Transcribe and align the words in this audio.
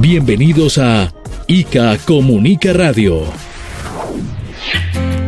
Bienvenidos 0.00 0.78
a 0.78 1.12
ICA 1.46 1.98
Comunica 2.06 2.72
Radio. 2.72 3.24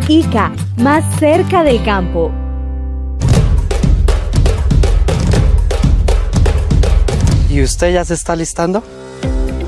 ICA, 0.09 0.51
más 0.79 1.05
cerca 1.21 1.63
del 1.63 1.85
campo. 1.85 2.33
¿Y 7.51 7.61
usted 7.61 7.93
ya 7.93 8.03
se 8.07 8.15
está 8.15 8.35
listando? 8.35 8.83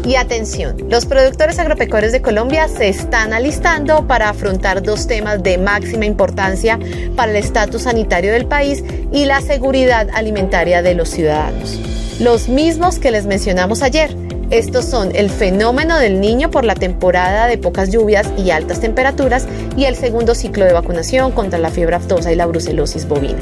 Y 0.07 0.15
atención, 0.15 0.75
los 0.89 1.05
productores 1.05 1.59
agropecuarios 1.59 2.13
de 2.13 2.23
Colombia 2.23 2.67
se 2.69 2.89
están 2.89 3.35
alistando 3.35 4.07
para 4.07 4.31
afrontar 4.31 4.83
dos 4.83 5.07
temas 5.07 5.43
de 5.43 5.59
máxima 5.59 6.07
importancia 6.07 6.79
para 7.15 7.31
el 7.31 7.37
estatus 7.37 7.83
sanitario 7.83 8.33
del 8.33 8.47
país 8.47 8.83
y 9.13 9.27
la 9.27 9.43
seguridad 9.43 10.09
alimentaria 10.15 10.81
de 10.81 10.95
los 10.95 11.11
ciudadanos. 11.11 11.79
Los 12.21 12.49
mismos 12.49 12.99
que 12.99 13.11
les 13.11 13.27
mencionamos 13.27 13.83
ayer. 13.83 14.24
Estos 14.55 14.85
son 14.85 15.11
el 15.17 15.31
fenómeno 15.31 15.99
del 15.99 16.21
niño 16.21 16.49
por 16.49 16.65
la 16.65 16.77
temporada 16.77 17.49
de 17.49 17.59
pocas 17.59 17.91
lluvias 17.91 18.31
y 18.39 18.53
altas 18.53 18.79
temperaturas 18.79 19.49
y 19.77 19.87
el 19.87 19.97
segundo 19.97 20.37
ciclo 20.37 20.65
de 20.65 20.73
vacunación 20.73 21.33
contra 21.33 21.59
la 21.59 21.73
fiebre 21.73 21.97
aftosa 21.97 22.31
y 22.31 22.37
la 22.37 22.47
brucelosis 22.47 23.09
bovina. 23.09 23.41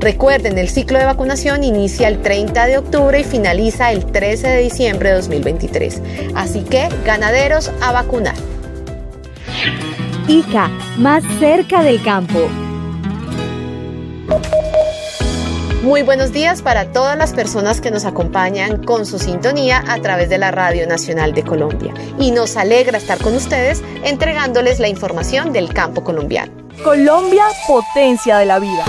Recuerden, 0.00 0.58
el 0.58 0.68
ciclo 0.68 0.98
de 0.98 1.04
vacunación 1.04 1.62
inicia 1.62 2.08
el 2.08 2.20
30 2.22 2.66
de 2.66 2.78
octubre 2.78 3.20
y 3.20 3.22
finaliza 3.22 3.92
el 3.92 4.04
13 4.04 4.48
de 4.48 4.62
diciembre 4.62 5.10
de 5.10 5.14
2023. 5.14 6.02
Así 6.34 6.62
que, 6.62 6.88
ganaderos 7.06 7.70
a 7.80 7.92
vacunar. 7.92 8.34
ICA, 10.26 10.70
más 10.98 11.22
cerca 11.38 11.84
del 11.84 12.02
campo. 12.02 12.48
Muy 15.82 16.02
buenos 16.02 16.32
días 16.32 16.62
para 16.62 16.92
todas 16.92 17.18
las 17.18 17.32
personas 17.32 17.80
que 17.80 17.90
nos 17.90 18.04
acompañan 18.04 18.84
con 18.84 19.04
su 19.04 19.18
sintonía 19.18 19.82
a 19.88 20.00
través 20.00 20.28
de 20.28 20.38
la 20.38 20.52
Radio 20.52 20.86
Nacional 20.86 21.34
de 21.34 21.42
Colombia. 21.42 21.92
Y 22.20 22.30
nos 22.30 22.56
alegra 22.56 22.98
estar 22.98 23.18
con 23.18 23.34
ustedes 23.34 23.82
entregándoles 24.04 24.78
la 24.78 24.86
información 24.86 25.52
del 25.52 25.74
campo 25.74 26.04
colombiano. 26.04 26.52
Colombia, 26.84 27.42
potencia 27.66 28.38
de 28.38 28.46
la 28.46 28.60
vida. 28.60 28.84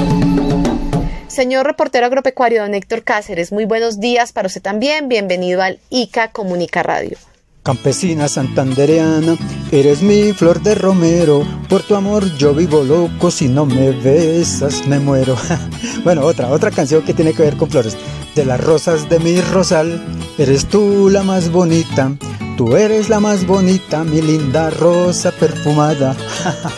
Señor 1.25 1.65
reportero 1.65 2.05
agropecuario 2.05 2.61
don 2.61 2.75
Héctor 2.75 3.03
Cáceres, 3.03 3.51
muy 3.51 3.65
buenos 3.65 3.99
días 3.99 4.31
para 4.31 4.45
usted 4.45 4.61
también. 4.61 5.09
Bienvenido 5.09 5.63
al 5.63 5.79
ICA 5.89 6.27
Comunica 6.27 6.83
Radio. 6.83 7.17
Campesina 7.63 8.27
santandereana, 8.27 9.37
eres 9.71 10.01
mi 10.01 10.33
flor 10.33 10.61
de 10.61 10.75
romero, 10.75 11.47
por 11.69 11.81
tu 11.81 11.95
amor 11.95 12.25
yo 12.35 12.53
vivo 12.53 12.83
loco, 12.83 13.31
si 13.31 13.47
no 13.47 13.65
me 13.65 13.91
besas 13.91 14.85
me 14.85 14.99
muero. 14.99 15.37
bueno, 16.03 16.23
otra, 16.23 16.49
otra 16.49 16.71
canción 16.71 17.03
que 17.03 17.13
tiene 17.13 17.31
que 17.31 17.43
ver 17.43 17.55
con 17.55 17.69
flores. 17.69 17.95
De 18.35 18.43
las 18.43 18.59
rosas 18.59 19.07
de 19.07 19.17
mi 19.19 19.39
rosal, 19.39 20.03
eres 20.37 20.65
tú 20.65 21.07
la 21.09 21.23
más 21.23 21.53
bonita, 21.53 22.11
tú 22.57 22.75
eres 22.75 23.07
la 23.07 23.21
más 23.21 23.47
bonita, 23.47 24.03
mi 24.03 24.21
linda 24.21 24.69
rosa 24.69 25.31
perfumada. 25.31 26.17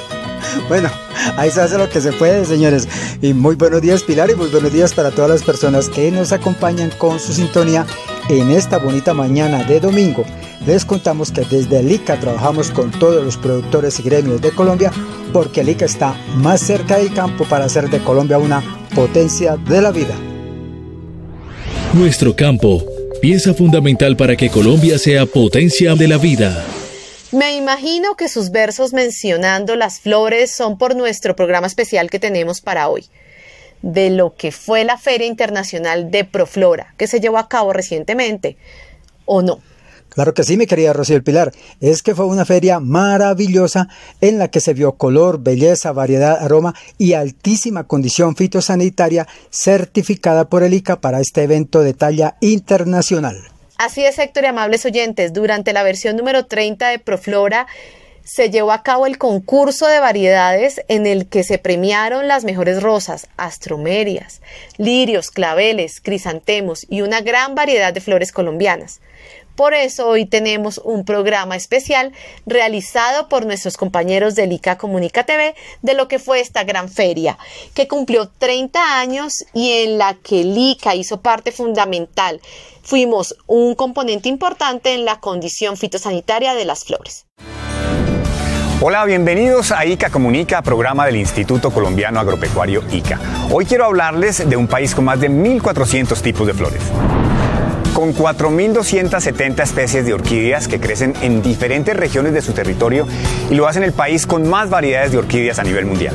bueno, 0.69 0.91
ahí 1.35 1.49
se 1.49 1.61
hace 1.61 1.79
lo 1.79 1.89
que 1.89 1.99
se 1.99 2.13
puede, 2.13 2.45
señores. 2.45 2.87
Y 3.23 3.33
muy 3.33 3.55
buenos 3.55 3.81
días, 3.81 4.03
Pilar, 4.03 4.29
y 4.29 4.35
muy 4.35 4.49
buenos 4.49 4.71
días 4.71 4.93
para 4.93 5.09
todas 5.09 5.31
las 5.31 5.41
personas 5.41 5.89
que 5.89 6.11
nos 6.11 6.31
acompañan 6.31 6.91
con 6.99 7.19
su 7.19 7.33
sintonía 7.33 7.87
en 8.29 8.51
esta 8.51 8.77
bonita 8.77 9.13
mañana 9.13 9.63
de 9.63 9.79
domingo. 9.79 10.23
Les 10.65 10.85
contamos 10.85 11.31
que 11.31 11.41
desde 11.41 11.79
el 11.79 11.91
ICA 11.91 12.19
trabajamos 12.19 12.71
con 12.71 12.91
todos 12.91 13.23
los 13.23 13.37
productores 13.37 13.99
y 13.99 14.03
gremios 14.03 14.41
de 14.41 14.51
Colombia 14.51 14.91
porque 15.31 15.61
el 15.61 15.69
ICA 15.69 15.85
está 15.85 16.13
más 16.35 16.61
cerca 16.61 16.97
del 16.97 17.13
campo 17.13 17.45
para 17.45 17.65
hacer 17.65 17.89
de 17.89 17.99
Colombia 17.99 18.37
una 18.37 18.63
potencia 18.95 19.57
de 19.57 19.81
la 19.81 19.91
vida. 19.91 20.15
Nuestro 21.93 22.35
campo, 22.35 22.83
pieza 23.21 23.53
fundamental 23.53 24.17
para 24.17 24.35
que 24.35 24.49
Colombia 24.49 24.97
sea 24.97 25.25
potencia 25.25 25.95
de 25.95 26.07
la 26.07 26.17
vida. 26.17 26.65
Me 27.31 27.55
imagino 27.55 28.15
que 28.15 28.29
sus 28.29 28.51
versos 28.51 28.93
mencionando 28.93 29.75
las 29.75 29.99
flores 29.99 30.51
son 30.51 30.77
por 30.77 30.95
nuestro 30.95 31.35
programa 31.35 31.67
especial 31.67 32.09
que 32.09 32.19
tenemos 32.19 32.61
para 32.61 32.87
hoy, 32.87 33.05
de 33.85 34.09
lo 34.09 34.33
que 34.35 34.51
fue 34.51 34.83
la 34.83 34.97
Feria 34.97 35.27
Internacional 35.27 36.09
de 36.09 36.25
Proflora, 36.25 36.95
que 36.97 37.05
se 37.05 37.19
llevó 37.19 37.37
a 37.37 37.47
cabo 37.47 37.71
recientemente, 37.71 38.57
¿o 39.25 39.43
no? 39.43 39.59
Claro 40.09 40.33
que 40.33 40.43
sí, 40.43 40.57
mi 40.57 40.65
querida 40.65 40.91
Rocío 40.91 41.23
Pilar. 41.23 41.51
Es 41.81 42.01
que 42.01 42.15
fue 42.15 42.25
una 42.25 42.45
feria 42.45 42.79
maravillosa 42.79 43.87
en 44.21 44.39
la 44.39 44.47
que 44.47 44.59
se 44.59 44.73
vio 44.73 44.93
color, 44.93 45.39
belleza, 45.39 45.91
variedad, 45.91 46.43
aroma 46.43 46.73
y 46.97 47.13
altísima 47.13 47.83
condición 47.83 48.35
fitosanitaria 48.35 49.27
certificada 49.51 50.49
por 50.49 50.63
el 50.63 50.73
ICA 50.73 50.99
para 50.99 51.19
este 51.19 51.43
evento 51.43 51.81
de 51.81 51.93
talla 51.93 52.37
internacional. 52.39 53.37
Así 53.77 54.03
es, 54.03 54.17
Héctor 54.17 54.45
y 54.45 54.47
amables 54.47 54.83
oyentes, 54.85 55.31
durante 55.31 55.73
la 55.73 55.83
versión 55.83 56.15
número 56.15 56.47
30 56.47 56.87
de 56.87 56.97
Proflora 56.97 57.67
se 58.25 58.49
llevó 58.49 58.71
a 58.71 58.81
cabo 58.81 59.05
el 59.05 59.19
concurso 59.19 59.85
de 59.85 59.99
variedades 59.99 60.81
en 60.87 61.05
el 61.05 61.27
que 61.27 61.43
se 61.43 61.59
premiaron 61.59 62.27
las 62.27 62.43
mejores 62.43 62.81
rosas, 62.81 63.27
astromerias, 63.37 64.41
lirios, 64.77 65.29
claveles, 65.29 66.01
crisantemos 66.01 66.87
y 66.89 67.01
una 67.01 67.21
gran 67.21 67.53
variedad 67.53 67.93
de 67.93 68.01
flores 68.01 68.31
colombianas. 68.31 68.99
Por 69.55 69.75
eso 69.75 70.09
hoy 70.09 70.25
tenemos 70.25 70.79
un 70.79 71.05
programa 71.05 71.55
especial 71.55 72.13
realizado 72.47 73.29
por 73.29 73.45
nuestros 73.45 73.77
compañeros 73.77 74.33
del 74.33 74.51
ICA 74.51 74.77
Comunica 74.77 75.23
TV 75.23 75.55
de 75.83 75.93
lo 75.93 76.07
que 76.07 76.19
fue 76.19 76.41
esta 76.41 76.63
gran 76.63 76.89
feria, 76.89 77.37
que 77.75 77.87
cumplió 77.87 78.27
30 78.27 78.99
años 78.99 79.45
y 79.53 79.83
en 79.83 79.99
la 79.99 80.15
que 80.15 80.41
el 80.41 80.57
ICA 80.57 80.95
hizo 80.95 81.21
parte 81.21 81.51
fundamental. 81.51 82.41
Fuimos 82.81 83.35
un 83.45 83.75
componente 83.75 84.29
importante 84.29 84.93
en 84.93 85.05
la 85.05 85.19
condición 85.19 85.77
fitosanitaria 85.77 86.55
de 86.55 86.65
las 86.65 86.83
flores. 86.83 87.25
Hola, 88.81 89.05
bienvenidos 89.05 89.71
a 89.71 89.85
ICA 89.85 90.09
Comunica, 90.09 90.61
programa 90.61 91.05
del 91.05 91.15
Instituto 91.15 91.71
Colombiano 91.71 92.19
Agropecuario 92.19 92.83
ICA. 92.91 93.19
Hoy 93.49 93.65
quiero 93.65 93.85
hablarles 93.85 94.49
de 94.49 94.57
un 94.57 94.67
país 94.67 94.93
con 94.93 95.05
más 95.05 95.19
de 95.21 95.29
1.400 95.31 96.21
tipos 96.21 96.45
de 96.45 96.53
flores 96.53 96.81
con 97.93 98.13
4.270 98.13 99.63
especies 99.63 100.05
de 100.05 100.13
orquídeas 100.13 100.67
que 100.67 100.81
crecen 100.81 101.13
en 101.21 101.41
diferentes 101.41 101.95
regiones 101.95 102.33
de 102.33 102.41
su 102.41 102.51
territorio 102.51 103.07
y 103.49 103.55
lo 103.55 103.69
hacen 103.69 103.83
el 103.83 103.93
país 103.93 104.27
con 104.27 104.49
más 104.49 104.69
variedades 104.69 105.13
de 105.13 105.19
orquídeas 105.19 105.59
a 105.59 105.63
nivel 105.63 105.85
mundial. 105.85 106.13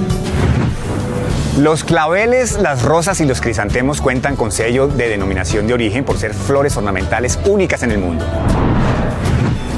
Los 1.59 1.83
claveles, 1.83 2.61
las 2.61 2.83
rosas 2.83 3.23
y 3.23 3.25
los 3.25 3.41
crisantemos 3.41 4.03
cuentan 4.03 4.37
con 4.37 4.53
sello 4.53 4.89
de 4.89 5.09
denominación 5.09 5.67
de 5.67 5.73
origen 5.73 6.05
por 6.05 6.19
ser 6.19 6.35
flores 6.35 6.77
ornamentales 6.77 7.39
únicas 7.47 7.83
en 7.83 7.93
el 7.93 7.99
mundo. 7.99 8.27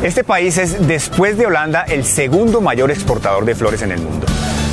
Este 0.02 0.24
país 0.24 0.58
es, 0.58 0.88
después 0.88 1.38
de 1.38 1.46
Holanda, 1.46 1.82
el 1.82 2.04
segundo 2.04 2.60
mayor 2.60 2.90
exportador 2.90 3.44
de 3.44 3.54
flores 3.54 3.82
en 3.82 3.92
el 3.92 4.00
mundo. 4.00 4.26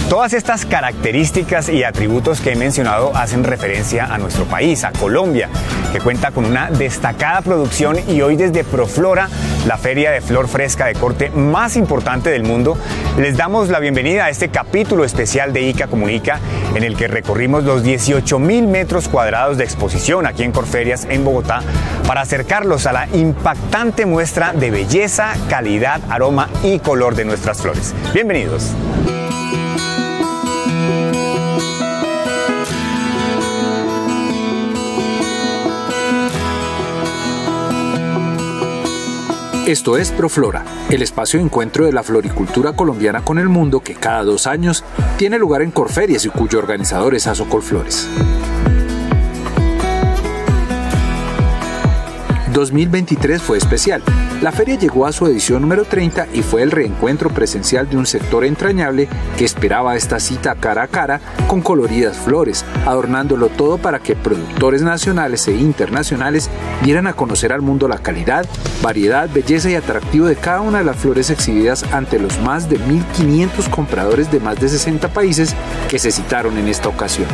Todas 0.09 0.33
estas 0.33 0.65
características 0.65 1.69
y 1.69 1.83
atributos 1.83 2.41
que 2.41 2.53
he 2.53 2.55
mencionado 2.55 3.15
hacen 3.15 3.43
referencia 3.43 4.05
a 4.05 4.17
nuestro 4.17 4.45
país, 4.45 4.83
a 4.83 4.91
Colombia, 4.91 5.49
que 5.93 5.99
cuenta 5.99 6.31
con 6.31 6.45
una 6.45 6.71
destacada 6.71 7.41
producción 7.41 7.95
y 8.07 8.19
hoy 8.21 8.35
desde 8.35 8.63
Proflora, 8.63 9.29
la 9.67 9.77
feria 9.77 10.09
de 10.09 10.21
flor 10.21 10.47
fresca 10.47 10.87
de 10.87 10.95
corte 10.95 11.29
más 11.29 11.77
importante 11.77 12.31
del 12.31 12.43
mundo, 12.43 12.75
les 13.19 13.37
damos 13.37 13.69
la 13.69 13.77
bienvenida 13.77 14.25
a 14.25 14.29
este 14.31 14.49
capítulo 14.49 15.05
especial 15.05 15.53
de 15.53 15.61
ICA 15.61 15.85
Comunica 15.85 16.39
en 16.73 16.83
el 16.83 16.97
que 16.97 17.07
recorrimos 17.07 17.63
los 17.63 17.83
18 17.83 18.39
mil 18.39 18.65
metros 18.65 19.09
cuadrados 19.09 19.59
de 19.59 19.63
exposición 19.63 20.25
aquí 20.25 20.41
en 20.41 20.51
Corferias, 20.51 21.05
en 21.07 21.23
Bogotá, 21.23 21.61
para 22.07 22.21
acercarlos 22.21 22.87
a 22.87 22.93
la 22.93 23.07
impactante 23.13 24.07
muestra 24.07 24.53
de 24.53 24.71
belleza, 24.71 25.33
calidad, 25.49 26.01
aroma 26.09 26.49
y 26.63 26.79
color 26.79 27.13
de 27.13 27.25
nuestras 27.25 27.61
flores. 27.61 27.93
Bienvenidos. 28.11 28.73
Esto 39.69 39.99
es 39.99 40.09
Proflora, 40.09 40.65
el 40.89 41.03
espacio 41.03 41.37
de 41.37 41.45
encuentro 41.45 41.85
de 41.85 41.91
la 41.91 42.01
floricultura 42.01 42.73
colombiana 42.73 43.23
con 43.23 43.37
el 43.37 43.49
mundo 43.49 43.81
que 43.81 43.93
cada 43.93 44.23
dos 44.23 44.47
años 44.47 44.83
tiene 45.19 45.37
lugar 45.37 45.61
en 45.61 45.69
Corferias 45.69 46.25
y 46.25 46.29
cuyo 46.29 46.57
organizador 46.57 47.13
es 47.13 47.27
Azocol 47.27 47.61
Flores. 47.61 48.09
2023 52.59 53.41
fue 53.41 53.57
especial. 53.57 54.03
La 54.41 54.51
feria 54.51 54.75
llegó 54.75 55.05
a 55.05 55.11
su 55.11 55.25
edición 55.25 55.61
número 55.61 55.85
30 55.85 56.27
y 56.33 56.43
fue 56.43 56.61
el 56.61 56.71
reencuentro 56.71 57.29
presencial 57.29 57.89
de 57.89 57.97
un 57.97 58.05
sector 58.05 58.43
entrañable 58.43 59.07
que 59.37 59.45
esperaba 59.45 59.95
esta 59.95 60.19
cita 60.19 60.55
cara 60.55 60.83
a 60.83 60.87
cara 60.87 61.21
con 61.47 61.61
coloridas 61.61 62.17
flores, 62.17 62.65
adornándolo 62.85 63.47
todo 63.47 63.77
para 63.77 63.99
que 63.99 64.15
productores 64.15 64.81
nacionales 64.81 65.47
e 65.47 65.55
internacionales 65.55 66.49
dieran 66.83 67.07
a 67.07 67.13
conocer 67.13 67.53
al 67.53 67.61
mundo 67.61 67.87
la 67.87 67.97
calidad, 67.97 68.45
variedad, 68.81 69.29
belleza 69.29 69.69
y 69.69 69.75
atractivo 69.75 70.27
de 70.27 70.35
cada 70.35 70.61
una 70.61 70.79
de 70.79 70.85
las 70.85 70.97
flores 70.97 71.29
exhibidas 71.29 71.83
ante 71.93 72.19
los 72.19 72.39
más 72.41 72.69
de 72.69 72.79
1.500 72.79 73.69
compradores 73.69 74.31
de 74.31 74.39
más 74.39 74.59
de 74.59 74.69
60 74.69 75.07
países 75.13 75.55
que 75.89 75.99
se 75.99 76.11
citaron 76.11 76.57
en 76.57 76.67
esta 76.67 76.89
ocasión. 76.89 77.27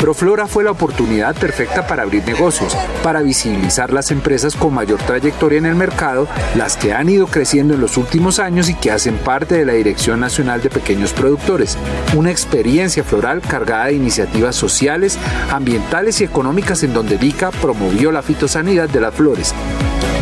Proflora 0.00 0.46
fue 0.46 0.62
la 0.62 0.70
oportunidad 0.70 1.34
perfecta 1.34 1.88
para 1.88 2.04
abrir 2.04 2.24
negocios, 2.24 2.76
para 3.02 3.20
visibilizar 3.20 3.92
las 3.92 4.12
empresas 4.12 4.54
con 4.54 4.72
mayor 4.72 5.00
trayectoria 5.02 5.58
en 5.58 5.66
el 5.66 5.74
mercado, 5.74 6.28
las 6.54 6.76
que 6.76 6.92
han 6.92 7.08
ido 7.08 7.26
creciendo 7.26 7.74
en 7.74 7.80
los 7.80 7.96
últimos 7.96 8.38
años 8.38 8.68
y 8.68 8.74
que 8.74 8.92
hacen 8.92 9.16
parte 9.18 9.56
de 9.56 9.64
la 9.64 9.72
Dirección 9.72 10.20
Nacional 10.20 10.62
de 10.62 10.70
Pequeños 10.70 11.12
Productores, 11.12 11.76
una 12.14 12.30
experiencia 12.30 13.02
floral 13.02 13.40
cargada 13.40 13.86
de 13.86 13.94
iniciativas 13.94 14.54
sociales, 14.54 15.18
ambientales 15.50 16.20
y 16.20 16.24
económicas 16.24 16.84
en 16.84 16.94
donde 16.94 17.18
DICA 17.18 17.50
promovió 17.50 18.12
la 18.12 18.22
fitosanidad 18.22 18.88
de 18.88 19.00
las 19.00 19.14
flores, 19.14 19.52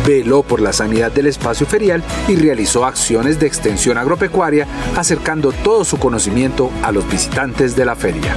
veló 0.07 0.41
por 0.41 0.59
la 0.59 0.73
sanidad 0.73 1.11
del 1.11 1.27
espacio 1.27 1.67
ferial 1.67 2.03
y 2.27 2.35
realizó 2.35 2.83
acciones 2.83 3.39
de 3.39 3.45
extensión 3.45 3.99
agropecuaria, 3.99 4.65
acercando 4.95 5.51
todo 5.51 5.85
su 5.85 5.99
conocimiento 5.99 6.71
a 6.81 6.91
los 6.91 7.07
visitantes 7.07 7.75
de 7.75 7.85
la 7.85 7.95
feria. 7.95 8.33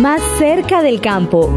Más 0.00 0.20
cerca 0.38 0.82
del 0.82 1.00
campo. 1.00 1.54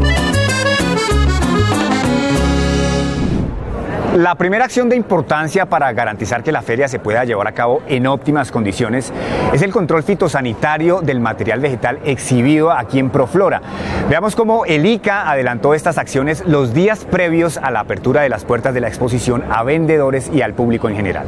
La 4.16 4.34
primera 4.34 4.64
acción 4.64 4.88
de 4.88 4.96
importancia 4.96 5.66
para 5.66 5.92
garantizar 5.92 6.42
que 6.42 6.50
la 6.50 6.62
feria 6.62 6.88
se 6.88 6.98
pueda 6.98 7.24
llevar 7.24 7.46
a 7.46 7.52
cabo 7.52 7.82
en 7.86 8.06
óptimas 8.06 8.50
condiciones 8.50 9.12
es 9.52 9.62
el 9.62 9.70
control 9.70 10.02
fitosanitario 10.02 11.00
del 11.00 11.20
material 11.20 11.60
vegetal 11.60 12.00
exhibido 12.04 12.72
aquí 12.72 12.98
en 12.98 13.10
Proflora. 13.10 13.62
Veamos 14.08 14.34
cómo 14.34 14.64
el 14.64 14.84
ICA 14.84 15.30
adelantó 15.30 15.74
estas 15.74 15.96
acciones 15.96 16.42
los 16.44 16.74
días 16.74 17.04
previos 17.04 17.56
a 17.56 17.70
la 17.70 17.80
apertura 17.80 18.22
de 18.22 18.30
las 18.30 18.44
puertas 18.44 18.74
de 18.74 18.80
la 18.80 18.88
exposición 18.88 19.44
a 19.48 19.62
vendedores 19.62 20.28
y 20.32 20.42
al 20.42 20.54
público 20.54 20.88
en 20.88 20.96
general. 20.96 21.26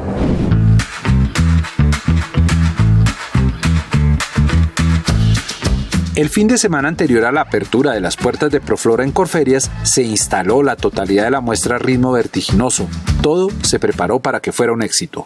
El 6.15 6.29
fin 6.29 6.47
de 6.47 6.59
semana 6.59 6.89
anterior 6.89 7.25
a 7.25 7.31
la 7.31 7.41
apertura 7.41 7.93
de 7.93 7.99
las 7.99 8.17
puertas 8.17 8.51
de 8.51 8.61
Proflora 8.61 9.03
en 9.03 9.11
Corferias, 9.11 9.71
se 9.81 10.03
instaló 10.03 10.61
la 10.61 10.75
totalidad 10.75 11.23
de 11.23 11.31
la 11.31 11.41
muestra 11.41 11.77
a 11.77 11.79
ritmo 11.79 12.11
vertiginoso. 12.11 12.87
Todo 13.23 13.49
se 13.63 13.79
preparó 13.79 14.19
para 14.19 14.39
que 14.39 14.51
fuera 14.51 14.73
un 14.73 14.83
éxito. 14.83 15.25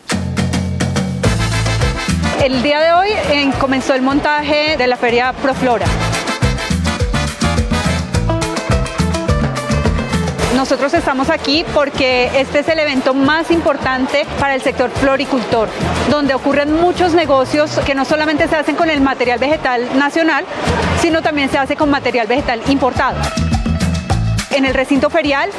El 2.41 2.63
día 2.63 2.79
de 2.79 2.93
hoy 2.93 3.09
eh, 3.33 3.51
comenzó 3.59 3.95
el 3.95 4.01
montaje 4.01 4.77
de 4.77 4.87
la 4.87 4.95
feria 4.95 5.33
Proflora. 5.33 5.87
Nosotros 10.57 10.91
estamos 10.95 11.29
aquí 11.29 11.63
porque 11.71 12.31
este 12.33 12.59
es 12.59 12.67
el 12.67 12.79
evento 12.79 13.13
más 13.13 13.51
importante 13.51 14.25
para 14.39 14.55
el 14.55 14.61
sector 14.63 14.89
floricultor, 14.89 15.69
donde 16.09 16.33
ocurren 16.33 16.73
muchos 16.73 17.13
negocios 17.13 17.79
que 17.85 17.93
no 17.93 18.05
solamente 18.05 18.47
se 18.47 18.55
hacen 18.55 18.75
con 18.75 18.89
el 18.89 18.99
material 18.99 19.37
vegetal 19.37 19.87
nacional, 19.99 20.45
sino 20.99 21.21
también 21.21 21.51
se 21.51 21.59
hace 21.59 21.75
con 21.75 21.91
material 21.91 22.25
vegetal 22.25 22.59
importado. 22.69 23.19
En 24.49 24.65
el 24.65 24.73
recinto 24.73 25.11
ferial 25.11 25.51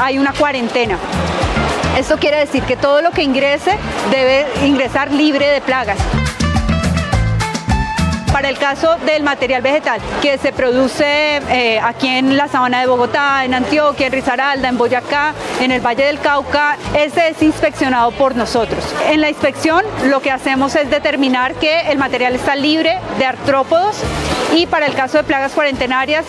hay 0.00 0.16
una 0.16 0.32
cuarentena. 0.32 0.96
Esto 1.98 2.16
quiere 2.16 2.38
decir 2.38 2.62
que 2.62 2.76
todo 2.76 3.02
lo 3.02 3.10
que 3.10 3.24
ingrese 3.24 3.76
debe 4.12 4.46
ingresar 4.64 5.10
libre 5.10 5.48
de 5.48 5.60
plagas 5.60 5.98
para 8.36 8.50
el 8.50 8.58
caso 8.58 8.98
del 9.06 9.22
material 9.22 9.62
vegetal 9.62 9.98
que 10.20 10.36
se 10.36 10.52
produce 10.52 11.36
eh, 11.36 11.80
aquí 11.82 12.06
en 12.06 12.36
la 12.36 12.48
sabana 12.48 12.80
de 12.80 12.86
Bogotá, 12.86 13.46
en 13.46 13.54
Antioquia, 13.54 14.08
en 14.08 14.12
Risaralda, 14.12 14.68
en 14.68 14.76
Boyacá, 14.76 15.32
en 15.58 15.72
el 15.72 15.80
Valle 15.80 16.04
del 16.04 16.20
Cauca, 16.20 16.76
ese 16.94 17.28
es 17.28 17.42
inspeccionado 17.42 18.10
por 18.10 18.36
nosotros. 18.36 18.94
En 19.08 19.22
la 19.22 19.30
inspección 19.30 19.82
lo 20.10 20.20
que 20.20 20.30
hacemos 20.30 20.74
es 20.74 20.90
determinar 20.90 21.54
que 21.54 21.90
el 21.90 21.96
material 21.96 22.34
está 22.34 22.54
libre 22.56 22.98
de 23.18 23.24
artrópodos 23.24 24.02
y 24.54 24.66
para 24.66 24.86
el 24.86 24.94
caso 24.94 25.18
de 25.18 25.24
plagas 25.24 25.52
cuarentenarias, 25.52 26.24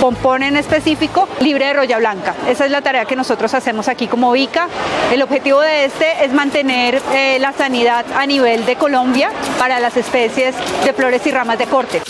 pompón 0.00 0.42
en 0.42 0.56
específico, 0.56 1.28
libre 1.40 1.66
de 1.66 1.72
roya 1.74 1.98
blanca. 1.98 2.34
Esa 2.48 2.64
es 2.64 2.70
la 2.70 2.80
tarea 2.80 3.04
que 3.04 3.16
nosotros 3.16 3.52
hacemos 3.54 3.88
aquí 3.88 4.06
como 4.08 4.34
ICA. 4.34 4.68
El 5.12 5.22
objetivo 5.22 5.60
de 5.60 5.84
este 5.84 6.24
es 6.24 6.32
mantener 6.32 7.00
eh, 7.12 7.38
la 7.40 7.52
sanidad 7.52 8.04
a 8.14 8.26
nivel 8.26 8.64
de 8.66 8.76
Colombia 8.76 9.30
para 9.58 9.80
las 9.80 9.96
especies 9.96 10.54
de 10.84 10.92
flores 10.92 11.26
y 11.26 11.30
ramas 11.30 11.58
de 11.58 11.66
corte. 11.66 12.02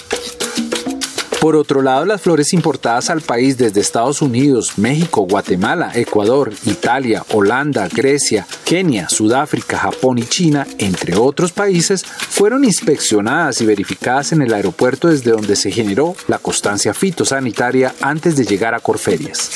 Por 1.40 1.56
otro 1.56 1.80
lado, 1.80 2.04
las 2.04 2.20
flores 2.20 2.52
importadas 2.52 3.08
al 3.08 3.22
país 3.22 3.56
desde 3.56 3.80
Estados 3.80 4.20
Unidos, 4.20 4.76
México, 4.76 5.22
Guatemala, 5.22 5.90
Ecuador, 5.94 6.52
Italia, 6.66 7.24
Holanda, 7.32 7.88
Grecia, 7.90 8.46
Kenia, 8.66 9.08
Sudáfrica, 9.08 9.78
Japón 9.78 10.18
y 10.18 10.24
China, 10.24 10.66
entre 10.76 11.16
otros 11.16 11.52
países, 11.52 12.04
fueron 12.04 12.66
inspeccionadas 12.66 13.58
y 13.62 13.64
verificadas 13.64 14.32
en 14.32 14.42
el 14.42 14.52
aeropuerto 14.52 15.08
desde 15.08 15.30
donde 15.30 15.56
se 15.56 15.70
generó 15.70 16.14
la 16.28 16.36
constancia 16.36 16.92
fitosanitaria 16.92 17.94
antes 18.02 18.36
de 18.36 18.44
llegar 18.44 18.74
a 18.74 18.80
Corferias. 18.80 19.50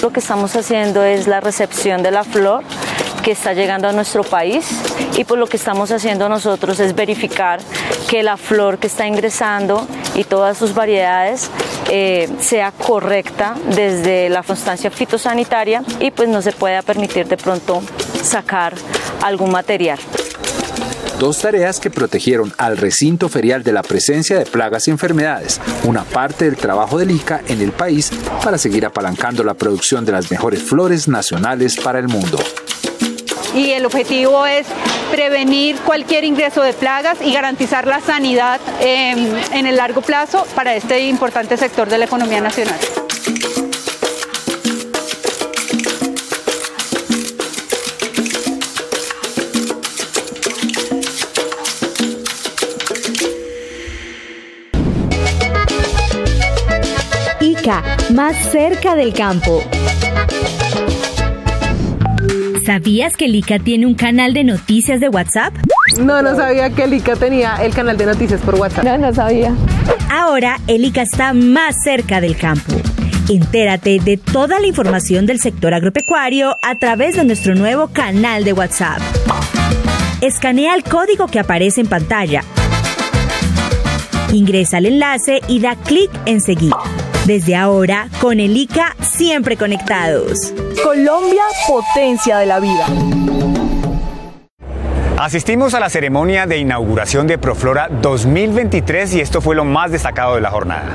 Lo 0.00 0.10
que 0.10 0.20
estamos 0.20 0.56
haciendo 0.56 1.04
es 1.04 1.26
la 1.26 1.40
recepción 1.40 2.02
de 2.02 2.12
la 2.12 2.24
flor 2.24 2.64
que 3.22 3.32
está 3.32 3.52
llegando 3.52 3.88
a 3.88 3.92
nuestro 3.92 4.24
país 4.24 4.66
y 5.18 5.24
por 5.24 5.38
lo 5.38 5.46
que 5.48 5.58
estamos 5.58 5.90
haciendo 5.90 6.30
nosotros 6.30 6.80
es 6.80 6.94
verificar 6.94 7.60
que 8.08 8.22
la 8.22 8.38
flor 8.38 8.78
que 8.78 8.86
está 8.86 9.06
ingresando 9.06 9.86
y 10.14 10.24
todas 10.24 10.56
sus 10.56 10.74
variedades 10.74 11.50
eh, 11.90 12.28
sea 12.40 12.72
correcta 12.72 13.54
desde 13.74 14.28
la 14.28 14.42
constancia 14.42 14.90
fitosanitaria 14.90 15.82
y 16.00 16.10
pues 16.10 16.28
no 16.28 16.42
se 16.42 16.52
pueda 16.52 16.82
permitir 16.82 17.26
de 17.26 17.36
pronto 17.36 17.82
sacar 18.22 18.74
algún 19.22 19.50
material. 19.50 19.98
Dos 21.18 21.38
tareas 21.38 21.78
que 21.78 21.90
protegieron 21.90 22.52
al 22.58 22.76
recinto 22.76 23.28
ferial 23.28 23.62
de 23.62 23.72
la 23.72 23.82
presencia 23.82 24.36
de 24.36 24.46
plagas 24.46 24.88
y 24.88 24.90
enfermedades, 24.90 25.60
una 25.84 26.02
parte 26.02 26.46
del 26.46 26.56
trabajo 26.56 26.98
del 26.98 27.12
ICA 27.12 27.40
en 27.46 27.60
el 27.60 27.70
país 27.70 28.10
para 28.42 28.58
seguir 28.58 28.84
apalancando 28.84 29.44
la 29.44 29.54
producción 29.54 30.04
de 30.04 30.12
las 30.12 30.30
mejores 30.30 30.62
flores 30.62 31.06
nacionales 31.06 31.76
para 31.76 32.00
el 32.00 32.08
mundo 32.08 32.38
y 33.54 33.70
el 33.70 33.86
objetivo 33.86 34.44
es 34.46 34.66
prevenir 35.10 35.78
cualquier 35.80 36.24
ingreso 36.24 36.62
de 36.62 36.72
plagas 36.72 37.18
y 37.22 37.32
garantizar 37.32 37.86
la 37.86 38.00
sanidad 38.00 38.60
em, 38.80 39.32
en 39.52 39.66
el 39.66 39.76
largo 39.76 40.00
plazo 40.00 40.46
para 40.54 40.74
este 40.74 41.06
importante 41.06 41.56
sector 41.56 41.88
de 41.88 41.98
la 41.98 42.04
economía 42.06 42.40
nacional. 42.40 42.78
ICA, 57.40 57.82
más 58.10 58.36
cerca 58.50 58.94
del 58.94 59.12
campo. 59.12 59.62
¿Sabías 62.64 63.14
que 63.14 63.28
Lika 63.28 63.58
tiene 63.58 63.84
un 63.84 63.94
canal 63.94 64.32
de 64.32 64.42
noticias 64.42 64.98
de 64.98 65.10
WhatsApp? 65.10 65.52
No, 65.98 66.22
no 66.22 66.34
sabía 66.34 66.70
que 66.70 66.86
Lika 66.86 67.14
tenía 67.14 67.56
el 67.56 67.74
canal 67.74 67.98
de 67.98 68.06
noticias 68.06 68.40
por 68.40 68.54
WhatsApp. 68.54 68.84
No, 68.84 68.96
no 68.96 69.12
sabía. 69.12 69.54
Ahora, 70.10 70.58
Elica 70.66 71.02
está 71.02 71.34
más 71.34 71.76
cerca 71.84 72.22
del 72.22 72.38
campo. 72.38 72.72
Entérate 73.28 73.98
de 74.00 74.16
toda 74.16 74.60
la 74.60 74.66
información 74.66 75.26
del 75.26 75.40
sector 75.40 75.74
agropecuario 75.74 76.56
a 76.62 76.76
través 76.76 77.16
de 77.16 77.24
nuestro 77.24 77.54
nuevo 77.54 77.88
canal 77.88 78.44
de 78.44 78.54
WhatsApp. 78.54 78.98
Escanea 80.22 80.74
el 80.74 80.84
código 80.84 81.26
que 81.26 81.40
aparece 81.40 81.82
en 81.82 81.86
pantalla. 81.86 82.42
Ingresa 84.32 84.78
al 84.78 84.86
enlace 84.86 85.42
y 85.48 85.60
da 85.60 85.76
clic 85.76 86.10
en 86.24 86.40
seguir. 86.40 86.72
Desde 87.26 87.56
ahora, 87.56 88.08
con 88.20 88.40
el 88.40 88.56
ICA 88.56 88.96
siempre 89.00 89.58
conectados. 89.58 90.54
Colombia, 90.84 91.42
potencia 91.66 92.36
de 92.36 92.44
la 92.44 92.60
vida. 92.60 92.86
Asistimos 95.16 95.72
a 95.72 95.80
la 95.80 95.88
ceremonia 95.88 96.46
de 96.46 96.58
inauguración 96.58 97.26
de 97.26 97.38
Proflora 97.38 97.88
2023 97.88 99.14
y 99.14 99.20
esto 99.20 99.40
fue 99.40 99.56
lo 99.56 99.64
más 99.64 99.92
destacado 99.92 100.34
de 100.34 100.42
la 100.42 100.50
jornada. 100.50 100.92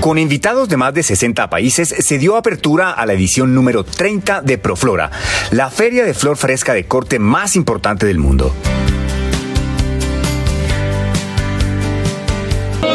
Con 0.00 0.18
invitados 0.18 0.68
de 0.68 0.76
más 0.76 0.94
de 0.94 1.04
60 1.04 1.48
países, 1.48 1.88
se 1.90 2.18
dio 2.18 2.36
apertura 2.36 2.90
a 2.90 3.06
la 3.06 3.12
edición 3.12 3.54
número 3.54 3.84
30 3.84 4.42
de 4.42 4.58
Proflora, 4.58 5.12
la 5.52 5.70
feria 5.70 6.04
de 6.04 6.12
flor 6.12 6.38
fresca 6.38 6.74
de 6.74 6.86
corte 6.86 7.20
más 7.20 7.54
importante 7.54 8.04
del 8.04 8.18
mundo. 8.18 8.52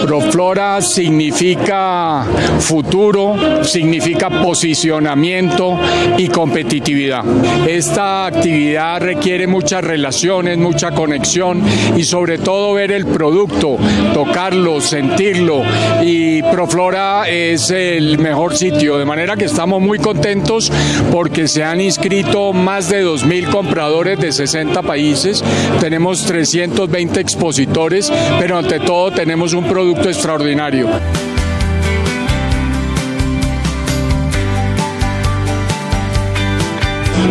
Proflora 0.05 0.83
significa 0.83 2.23
futuro, 2.59 3.63
significa 3.63 4.29
posicionamiento 4.29 5.79
y 6.15 6.27
competitividad. 6.27 7.23
Esta 7.67 8.27
actividad 8.27 9.01
requiere 9.01 9.47
muchas 9.47 9.83
relaciones, 9.83 10.59
mucha 10.59 10.91
conexión 10.91 11.63
y 11.97 12.03
sobre 12.03 12.37
todo 12.37 12.75
ver 12.75 12.91
el 12.91 13.07
producto, 13.07 13.77
tocarlo, 14.13 14.79
sentirlo 14.79 15.63
y 16.03 16.43
Proflora 16.43 17.27
es 17.27 17.71
el 17.71 18.19
mejor 18.19 18.55
sitio, 18.55 18.99
de 18.99 19.05
manera 19.05 19.35
que 19.35 19.45
estamos 19.45 19.81
muy 19.81 19.97
contentos 19.97 20.71
porque 21.11 21.47
se 21.47 21.63
han 21.63 21.81
inscrito 21.81 22.53
más 22.53 22.89
de 22.89 23.03
2.000 23.03 23.49
compradores 23.49 24.19
de 24.19 24.31
60 24.31 24.83
países, 24.83 25.43
tenemos 25.79 26.25
320 26.25 27.19
expositores, 27.19 28.13
pero 28.39 28.59
ante 28.59 28.79
todo 28.79 29.09
tenemos 29.09 29.53
un 29.53 29.63
producto 29.63 29.94
extraordinario. 30.03 30.89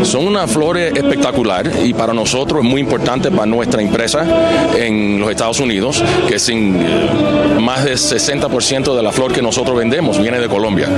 Son 0.02 0.26
una 0.26 0.46
flor 0.46 0.76
espectacular 0.76 1.70
y 1.82 1.94
para 1.94 2.12
nosotros 2.12 2.62
es 2.62 2.70
muy 2.70 2.80
importante 2.80 3.30
para 3.30 3.46
nuestra 3.46 3.80
empresa 3.80 4.26
en 4.76 5.18
los 5.18 5.30
Estados 5.30 5.60
Unidos, 5.60 6.02
que 6.28 6.38
sin 6.38 6.76
eh, 6.76 7.58
más 7.60 7.84
del 7.84 7.96
60% 7.96 8.94
de 8.94 9.02
la 9.02 9.12
flor 9.12 9.32
que 9.32 9.40
nosotros 9.40 9.76
vendemos 9.76 10.20
viene 10.20 10.40
de 10.40 10.48
Colombia. 10.48 10.88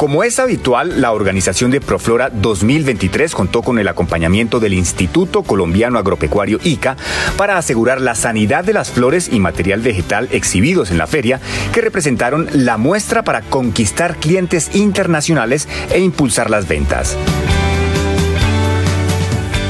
Como 0.00 0.24
es 0.24 0.38
habitual, 0.38 1.02
la 1.02 1.12
organización 1.12 1.70
de 1.70 1.82
Proflora 1.82 2.30
2023 2.30 3.34
contó 3.34 3.60
con 3.60 3.78
el 3.78 3.86
acompañamiento 3.86 4.58
del 4.58 4.72
Instituto 4.72 5.42
Colombiano 5.42 5.98
Agropecuario 5.98 6.58
ICA 6.64 6.96
para 7.36 7.58
asegurar 7.58 8.00
la 8.00 8.14
sanidad 8.14 8.64
de 8.64 8.72
las 8.72 8.90
flores 8.90 9.28
y 9.30 9.40
material 9.40 9.82
vegetal 9.82 10.30
exhibidos 10.32 10.90
en 10.90 10.96
la 10.96 11.06
feria, 11.06 11.38
que 11.74 11.82
representaron 11.82 12.48
la 12.54 12.78
muestra 12.78 13.24
para 13.24 13.42
conquistar 13.42 14.16
clientes 14.16 14.74
internacionales 14.74 15.68
e 15.92 16.00
impulsar 16.00 16.48
las 16.48 16.66
ventas. 16.66 17.14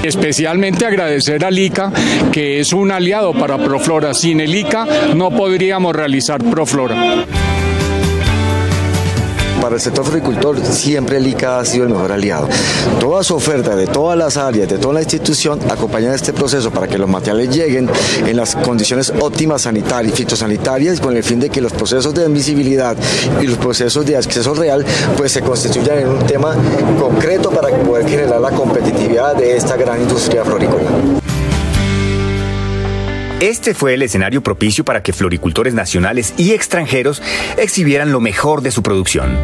Especialmente 0.04 0.86
agradecer 0.86 1.44
al 1.44 1.58
ICA, 1.58 1.92
que 2.30 2.60
es 2.60 2.72
un 2.72 2.92
aliado 2.92 3.34
para 3.34 3.58
Proflora. 3.58 4.14
Sin 4.14 4.38
el 4.38 4.54
ICA 4.54 4.86
no 5.16 5.32
podríamos 5.32 5.96
realizar 5.96 6.40
Proflora. 6.44 6.94
Para 9.60 9.74
el 9.74 9.80
sector 9.80 10.04
floricultor 10.04 10.58
siempre 10.64 11.18
el 11.18 11.26
ICA 11.26 11.60
ha 11.60 11.64
sido 11.64 11.84
el 11.84 11.90
mejor 11.90 12.12
aliado. 12.12 12.48
Toda 12.98 13.22
su 13.22 13.34
oferta 13.34 13.76
de 13.76 13.86
todas 13.86 14.16
las 14.16 14.36
áreas, 14.36 14.68
de 14.68 14.78
toda 14.78 14.94
la 14.94 15.02
institución, 15.02 15.60
acompañan 15.70 16.14
este 16.14 16.32
proceso 16.32 16.70
para 16.70 16.88
que 16.88 16.96
los 16.96 17.08
materiales 17.08 17.54
lleguen 17.54 17.90
en 18.26 18.36
las 18.36 18.56
condiciones 18.56 19.12
óptimas 19.20 19.62
sanitarias, 19.62 20.14
fitosanitarias, 20.14 21.00
con 21.00 21.16
el 21.16 21.22
fin 21.22 21.40
de 21.40 21.50
que 21.50 21.60
los 21.60 21.72
procesos 21.72 22.14
de 22.14 22.24
admisibilidad 22.24 22.96
y 23.40 23.46
los 23.46 23.58
procesos 23.58 24.06
de 24.06 24.16
acceso 24.16 24.54
real 24.54 24.84
pues 25.16 25.32
se 25.32 25.42
constituyan 25.42 25.98
en 25.98 26.08
un 26.08 26.26
tema 26.26 26.54
concreto 26.98 27.50
para 27.50 27.68
poder 27.68 28.08
generar 28.08 28.40
la 28.40 28.50
competitividad 28.50 29.36
de 29.36 29.56
esta 29.56 29.76
gran 29.76 30.00
industria 30.00 30.44
florícola. 30.44 31.19
Este 33.40 33.72
fue 33.72 33.94
el 33.94 34.02
escenario 34.02 34.42
propicio 34.42 34.84
para 34.84 35.02
que 35.02 35.14
floricultores 35.14 35.72
nacionales 35.72 36.34
y 36.36 36.52
extranjeros 36.52 37.22
exhibieran 37.56 38.12
lo 38.12 38.20
mejor 38.20 38.60
de 38.60 38.70
su 38.70 38.82
producción. 38.82 39.34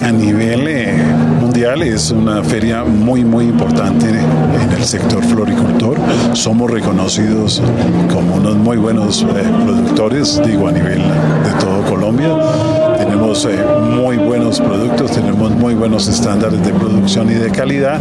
A 0.00 0.10
nivel 0.10 0.66
eh, 0.68 0.94
mundial 1.38 1.82
es 1.82 2.10
una 2.10 2.42
feria 2.42 2.82
muy 2.82 3.24
muy 3.24 3.44
importante 3.44 4.08
en 4.08 4.72
el 4.72 4.84
sector 4.84 5.22
floricultor. 5.22 5.98
Somos 6.32 6.70
reconocidos 6.70 7.62
como 8.10 8.36
unos 8.36 8.56
muy 8.56 8.78
buenos 8.78 9.22
eh, 9.22 9.26
productores, 9.64 10.40
digo 10.46 10.66
a 10.66 10.72
nivel 10.72 10.98
de 10.98 11.52
todo 11.60 11.82
Colombia 11.84 12.91
tenemos 13.32 13.44
eh, 13.46 13.64
muy 13.96 14.16
buenos 14.18 14.60
productos, 14.60 15.12
tenemos 15.12 15.50
muy 15.52 15.74
buenos 15.74 16.06
estándares 16.06 16.62
de 16.64 16.72
producción 16.72 17.30
y 17.30 17.34
de 17.34 17.50
calidad 17.50 17.98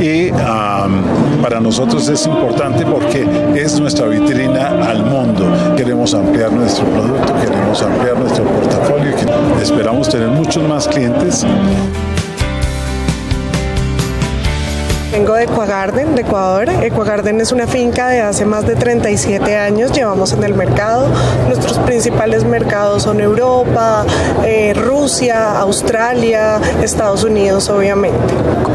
y 0.00 0.30
para 1.40 1.60
nosotros 1.60 2.08
es 2.08 2.26
importante 2.26 2.84
porque 2.84 3.26
es 3.54 3.78
nuestra 3.78 4.06
vitrina 4.06 4.68
al 4.88 5.04
mundo. 5.04 5.46
Queremos 5.76 6.14
ampliar 6.14 6.52
nuestro 6.52 6.84
producto, 6.86 7.32
queremos 7.40 7.82
ampliar 7.82 8.18
nuestro 8.18 8.44
portafolio 8.44 9.12
esperamos 9.60 10.08
tener 10.08 10.28
muchos 10.28 10.66
más 10.68 10.88
clientes. 10.88 11.46
Vengo 15.12 15.34
de 15.34 15.44
Ecuagarden, 15.44 16.14
de 16.14 16.22
Ecuador. 16.22 16.70
Ecuagarden 16.70 17.38
es 17.42 17.52
una 17.52 17.66
finca 17.66 18.08
de 18.08 18.22
hace 18.22 18.46
más 18.46 18.66
de 18.66 18.76
37 18.76 19.58
años, 19.58 19.92
llevamos 19.92 20.32
en 20.32 20.42
el 20.42 20.54
mercado. 20.54 21.06
Nuestros 21.48 21.78
principales 21.80 22.44
mercados 22.44 23.02
son 23.02 23.20
Europa, 23.20 24.06
eh, 24.42 24.72
Rusia, 24.74 25.58
Australia, 25.58 26.58
Estados 26.82 27.24
Unidos, 27.24 27.68
obviamente. 27.68 28.16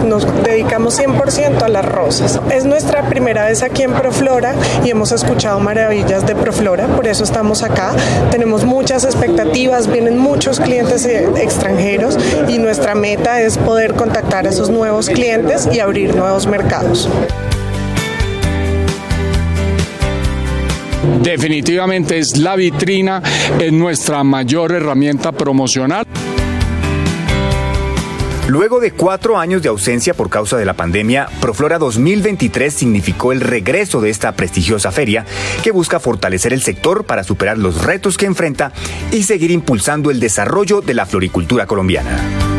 Nos 0.05 0.27
dedicamos 0.43 0.99
100% 0.99 1.63
a 1.63 1.69
las 1.69 1.83
rosas. 1.83 2.39
Es 2.51 2.65
nuestra 2.65 3.09
primera 3.09 3.45
vez 3.45 3.63
aquí 3.63 3.81
en 3.81 3.93
Proflora 3.93 4.53
y 4.85 4.91
hemos 4.91 5.11
escuchado 5.11 5.59
maravillas 5.59 6.27
de 6.27 6.35
Proflora, 6.35 6.85
por 6.85 7.07
eso 7.07 7.23
estamos 7.23 7.63
acá. 7.63 7.93
Tenemos 8.29 8.63
muchas 8.63 9.05
expectativas, 9.05 9.87
vienen 9.87 10.19
muchos 10.19 10.59
clientes 10.59 11.03
eh, 11.07 11.27
extranjeros 11.37 12.15
y 12.47 12.59
nuestra 12.59 12.93
meta 12.93 13.41
es 13.41 13.57
poder 13.57 13.95
contactar 13.95 14.45
a 14.45 14.49
esos 14.49 14.69
nuevos 14.69 15.09
clientes 15.09 15.67
y 15.71 15.79
abrir 15.79 16.15
nuevos 16.27 16.47
mercados. 16.47 17.09
Definitivamente 21.23 22.19
es 22.19 22.37
la 22.37 22.57
vitrina, 22.57 23.23
es 23.59 23.71
nuestra 23.71 24.25
mayor 24.25 24.73
herramienta 24.73 25.31
promocional. 25.31 26.05
Luego 28.49 28.81
de 28.81 28.91
cuatro 28.91 29.37
años 29.37 29.61
de 29.61 29.69
ausencia 29.69 30.13
por 30.13 30.29
causa 30.29 30.57
de 30.57 30.65
la 30.65 30.73
pandemia, 30.73 31.29
Proflora 31.39 31.79
2023 31.79 32.73
significó 32.73 33.31
el 33.31 33.39
regreso 33.39 34.01
de 34.01 34.09
esta 34.09 34.33
prestigiosa 34.33 34.91
feria 34.91 35.25
que 35.63 35.71
busca 35.71 36.01
fortalecer 36.01 36.51
el 36.51 36.61
sector 36.61 37.05
para 37.05 37.23
superar 37.23 37.57
los 37.57 37.85
retos 37.85 38.17
que 38.17 38.25
enfrenta 38.25 38.73
y 39.11 39.23
seguir 39.23 39.51
impulsando 39.51 40.11
el 40.11 40.19
desarrollo 40.19 40.81
de 40.81 40.93
la 40.93 41.05
floricultura 41.05 41.65
colombiana. 41.67 42.56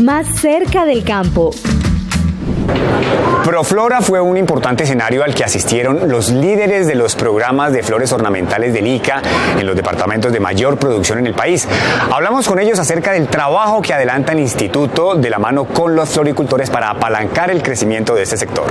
Más 0.00 0.26
cerca 0.40 0.84
del 0.84 1.02
campo. 1.02 1.50
Proflora 3.44 4.00
fue 4.00 4.20
un 4.20 4.36
importante 4.36 4.84
escenario 4.84 5.24
al 5.24 5.34
que 5.34 5.42
asistieron 5.42 6.08
los 6.08 6.30
líderes 6.30 6.86
de 6.86 6.94
los 6.94 7.16
programas 7.16 7.72
de 7.72 7.82
flores 7.82 8.12
ornamentales 8.12 8.72
del 8.72 8.86
ICA 8.86 9.22
en 9.58 9.66
los 9.66 9.74
departamentos 9.74 10.32
de 10.32 10.38
mayor 10.38 10.78
producción 10.78 11.18
en 11.18 11.26
el 11.26 11.34
país. 11.34 11.66
Hablamos 12.12 12.46
con 12.46 12.60
ellos 12.60 12.78
acerca 12.78 13.12
del 13.12 13.26
trabajo 13.26 13.82
que 13.82 13.92
adelanta 13.92 14.32
el 14.32 14.38
instituto 14.38 15.16
de 15.16 15.30
la 15.30 15.40
mano 15.40 15.64
con 15.64 15.96
los 15.96 16.10
floricultores 16.10 16.70
para 16.70 16.90
apalancar 16.90 17.50
el 17.50 17.60
crecimiento 17.60 18.14
de 18.14 18.22
este 18.22 18.36
sector. 18.36 18.66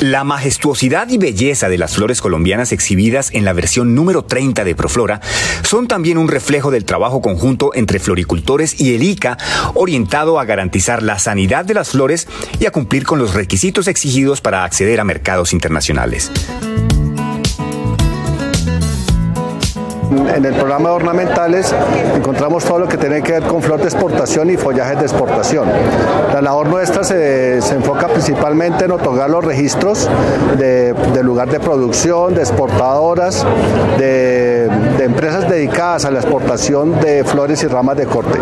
La 0.00 0.24
majestuosidad 0.24 1.08
y 1.08 1.16
belleza 1.16 1.70
de 1.70 1.78
las 1.78 1.94
flores 1.94 2.20
colombianas 2.20 2.72
exhibidas 2.72 3.30
en 3.32 3.46
la 3.46 3.54
versión 3.54 3.94
número 3.94 4.24
30 4.24 4.62
de 4.62 4.74
Proflora 4.74 5.22
son 5.62 5.88
también 5.88 6.18
un 6.18 6.28
reflejo 6.28 6.70
del 6.70 6.84
trabajo 6.84 7.22
conjunto 7.22 7.70
entre 7.74 7.98
floricultores 7.98 8.78
y 8.78 8.94
el 8.94 9.02
ICA, 9.02 9.38
orientado 9.74 10.38
a 10.38 10.44
garantizar 10.44 11.02
la 11.02 11.18
sanidad 11.18 11.64
de 11.64 11.74
las 11.74 11.90
flores 11.90 12.28
y 12.60 12.66
a 12.66 12.72
cumplir 12.72 13.04
con 13.04 13.18
los 13.18 13.32
requisitos 13.32 13.88
exigidos 13.88 14.42
para 14.42 14.64
acceder 14.64 15.00
a 15.00 15.04
mercados 15.04 15.54
internacionales. 15.54 16.30
En 20.10 20.44
el 20.44 20.54
programa 20.54 20.90
de 20.90 20.94
ornamentales 20.94 21.74
encontramos 22.14 22.64
todo 22.64 22.78
lo 22.78 22.88
que 22.88 22.96
tiene 22.96 23.22
que 23.22 23.32
ver 23.32 23.42
con 23.42 23.60
flor 23.60 23.80
de 23.80 23.86
exportación 23.86 24.50
y 24.50 24.56
follajes 24.56 24.98
de 24.98 25.04
exportación. 25.04 25.68
La 26.32 26.40
labor 26.40 26.68
nuestra 26.68 27.02
se, 27.02 27.58
enfoca 27.58 28.06
principalmente 28.06 28.84
en 28.84 28.92
otorgar 28.92 29.30
los 29.30 29.44
registros 29.44 30.08
de, 30.58 30.94
lugar 31.22 31.50
de 31.50 31.58
producción, 31.58 32.34
de 32.34 32.42
exportadoras, 32.42 33.44
de 33.98 34.68
empresas 35.00 35.48
dedicadas 35.48 36.04
a 36.04 36.10
la 36.10 36.20
exportación 36.20 37.00
de 37.00 37.24
flores 37.24 37.62
y 37.64 37.66
ramas 37.66 37.96
de 37.96 38.06
corte. 38.06 38.38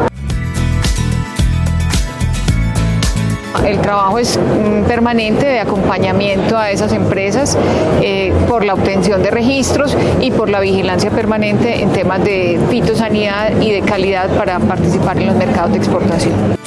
El 3.62 3.80
trabajo 3.80 4.18
es 4.18 4.38
mm, 4.38 4.84
permanente 4.84 5.46
de 5.46 5.60
acompañamiento 5.60 6.58
a 6.58 6.70
esas 6.70 6.92
empresas 6.92 7.56
eh, 8.02 8.32
por 8.48 8.64
la 8.64 8.74
obtención 8.74 9.22
de 9.22 9.30
registros 9.30 9.96
y 10.20 10.30
por 10.30 10.48
la 10.48 10.60
vigilancia 10.60 11.10
permanente 11.10 11.82
en 11.82 11.90
temas 11.90 12.22
de 12.24 12.58
fitosanidad 12.68 13.60
y 13.60 13.70
de 13.70 13.82
calidad 13.82 14.28
para 14.36 14.58
participar 14.58 15.18
en 15.18 15.28
los 15.28 15.36
mercados 15.36 15.72
de 15.72 15.78
exportación. 15.78 16.63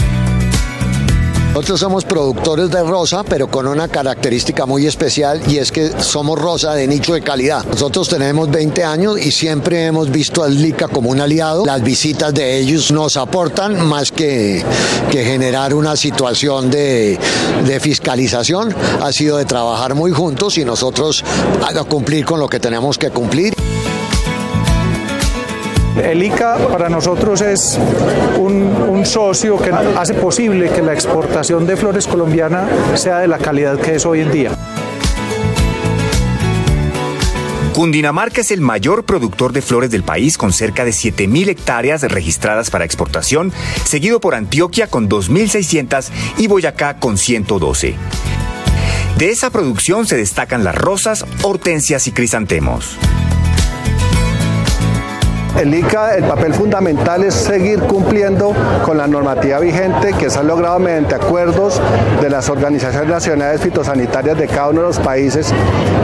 Nosotros 1.57 1.79
somos 1.79 2.05
productores 2.05 2.69
de 2.69 2.83
rosa, 2.83 3.23
pero 3.23 3.49
con 3.49 3.65
una 3.65 3.87
característica 3.87 4.67
muy 4.67 4.85
especial 4.85 5.41
y 5.47 5.57
es 5.57 5.71
que 5.71 5.89
somos 6.03 6.37
rosa 6.37 6.75
de 6.75 6.87
nicho 6.87 7.15
de 7.15 7.21
calidad. 7.21 7.65
Nosotros 7.65 8.07
tenemos 8.07 8.51
20 8.51 8.83
años 8.83 9.19
y 9.19 9.31
siempre 9.31 9.87
hemos 9.87 10.11
visto 10.11 10.43
al 10.43 10.55
LICA 10.55 10.87
como 10.87 11.09
un 11.09 11.19
aliado. 11.19 11.65
Las 11.65 11.81
visitas 11.81 12.31
de 12.35 12.59
ellos 12.59 12.91
nos 12.91 13.17
aportan 13.17 13.87
más 13.87 14.11
que, 14.11 14.63
que 15.09 15.25
generar 15.25 15.73
una 15.73 15.95
situación 15.95 16.69
de, 16.69 17.17
de 17.65 17.79
fiscalización. 17.79 18.75
Ha 19.01 19.11
sido 19.11 19.37
de 19.37 19.45
trabajar 19.45 19.95
muy 19.95 20.11
juntos 20.11 20.59
y 20.59 20.63
nosotros 20.63 21.25
a 21.63 21.83
cumplir 21.85 22.23
con 22.23 22.39
lo 22.39 22.47
que 22.47 22.59
tenemos 22.59 22.99
que 22.99 23.09
cumplir. 23.09 23.55
El 26.03 26.23
ICA 26.23 26.57
para 26.67 26.89
nosotros 26.89 27.41
es 27.41 27.79
un, 28.37 29.05
socio 29.05 29.57
que 29.57 29.71
hace 29.71 30.13
posible 30.15 30.69
que 30.69 30.81
la 30.81 30.93
exportación 30.93 31.65
de 31.65 31.77
flores 31.77 32.07
colombiana 32.07 32.67
sea 32.95 33.19
de 33.19 33.27
la 33.27 33.37
calidad 33.37 33.79
que 33.79 33.95
es 33.95 34.05
hoy 34.05 34.21
en 34.21 34.31
día. 34.31 34.51
Cundinamarca 37.73 38.41
es 38.41 38.51
el 38.51 38.59
mayor 38.59 39.05
productor 39.05 39.53
de 39.53 39.61
flores 39.61 39.91
del 39.91 40.03
país 40.03 40.37
con 40.37 40.51
cerca 40.51 40.83
de 40.83 40.91
7.000 40.91 41.49
hectáreas 41.49 42.01
registradas 42.01 42.69
para 42.69 42.85
exportación, 42.85 43.53
seguido 43.85 44.19
por 44.19 44.33
Antioquia 44.33 44.87
con 44.87 45.07
2.600 45.07 46.09
y 46.37 46.47
Boyacá 46.47 46.99
con 46.99 47.17
112. 47.17 47.95
De 49.17 49.29
esa 49.29 49.51
producción 49.51 50.05
se 50.05 50.17
destacan 50.17 50.63
las 50.63 50.75
rosas, 50.75 51.25
hortensias 51.43 52.07
y 52.07 52.11
crisantemos. 52.11 52.97
El 55.59 55.73
ICA, 55.73 56.15
el 56.15 56.23
papel 56.25 56.53
fundamental 56.53 57.23
es 57.23 57.33
seguir 57.33 57.79
cumpliendo 57.79 58.53
con 58.85 58.97
la 58.97 59.07
normativa 59.07 59.59
vigente 59.59 60.13
que 60.13 60.29
se 60.29 60.37
ha 60.37 60.43
logrado 60.43 60.77
mediante 60.77 61.15
acuerdos 61.15 61.81
de 62.21 62.29
las 62.29 62.47
organizaciones 62.49 63.09
nacionales 63.09 63.61
fitosanitarias 63.61 64.37
de 64.37 64.47
cada 64.47 64.69
uno 64.69 64.81
de 64.81 64.87
los 64.87 64.99
países 64.99 65.51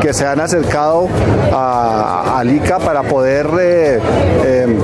que 0.02 0.12
se 0.12 0.26
han 0.26 0.40
acercado 0.40 1.08
al 1.52 2.50
ICA 2.50 2.80
para 2.80 3.04
poder 3.04 3.48
eh, 3.60 4.00
eh, 4.44 4.78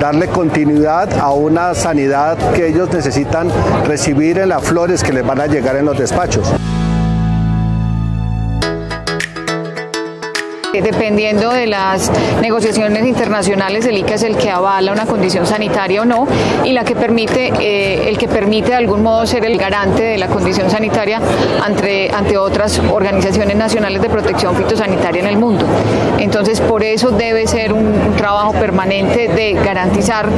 darle 0.00 0.26
continuidad 0.26 1.12
a 1.20 1.30
una 1.30 1.74
sanidad 1.74 2.36
que 2.52 2.66
ellos 2.66 2.92
necesitan 2.92 3.48
recibir 3.86 4.38
en 4.38 4.48
las 4.48 4.64
flores 4.64 5.04
que 5.04 5.12
les 5.12 5.24
van 5.24 5.40
a 5.40 5.46
llegar 5.46 5.76
en 5.76 5.84
los 5.84 5.96
despachos. 5.96 6.52
Dependiendo 10.82 11.50
de 11.50 11.66
las 11.66 12.10
negociaciones 12.40 13.06
internacionales, 13.06 13.86
el 13.86 13.98
ICA 13.98 14.14
es 14.14 14.22
el 14.22 14.36
que 14.36 14.50
avala 14.50 14.92
una 14.92 15.06
condición 15.06 15.46
sanitaria 15.46 16.02
o 16.02 16.04
no 16.04 16.26
y 16.64 16.72
la 16.72 16.84
que 16.84 16.94
permite, 16.94 17.52
eh, 17.60 18.08
el 18.08 18.18
que 18.18 18.28
permite 18.28 18.70
de 18.70 18.76
algún 18.76 19.02
modo 19.02 19.26
ser 19.26 19.44
el 19.44 19.58
garante 19.58 20.02
de 20.02 20.18
la 20.18 20.28
condición 20.28 20.70
sanitaria 20.70 21.20
ante 21.62 22.36
otras 22.38 22.80
organizaciones 22.90 23.56
nacionales 23.56 24.02
de 24.02 24.08
protección 24.08 24.54
fitosanitaria 24.54 25.20
en 25.20 25.28
el 25.28 25.36
mundo. 25.36 25.66
Entonces, 26.18 26.60
por 26.60 26.82
eso 26.82 27.10
debe 27.10 27.46
ser 27.46 27.72
un, 27.72 28.14
trabajo 28.16 28.52
permanente 28.52 29.28
de 29.28 29.52
garantizar 29.52 30.28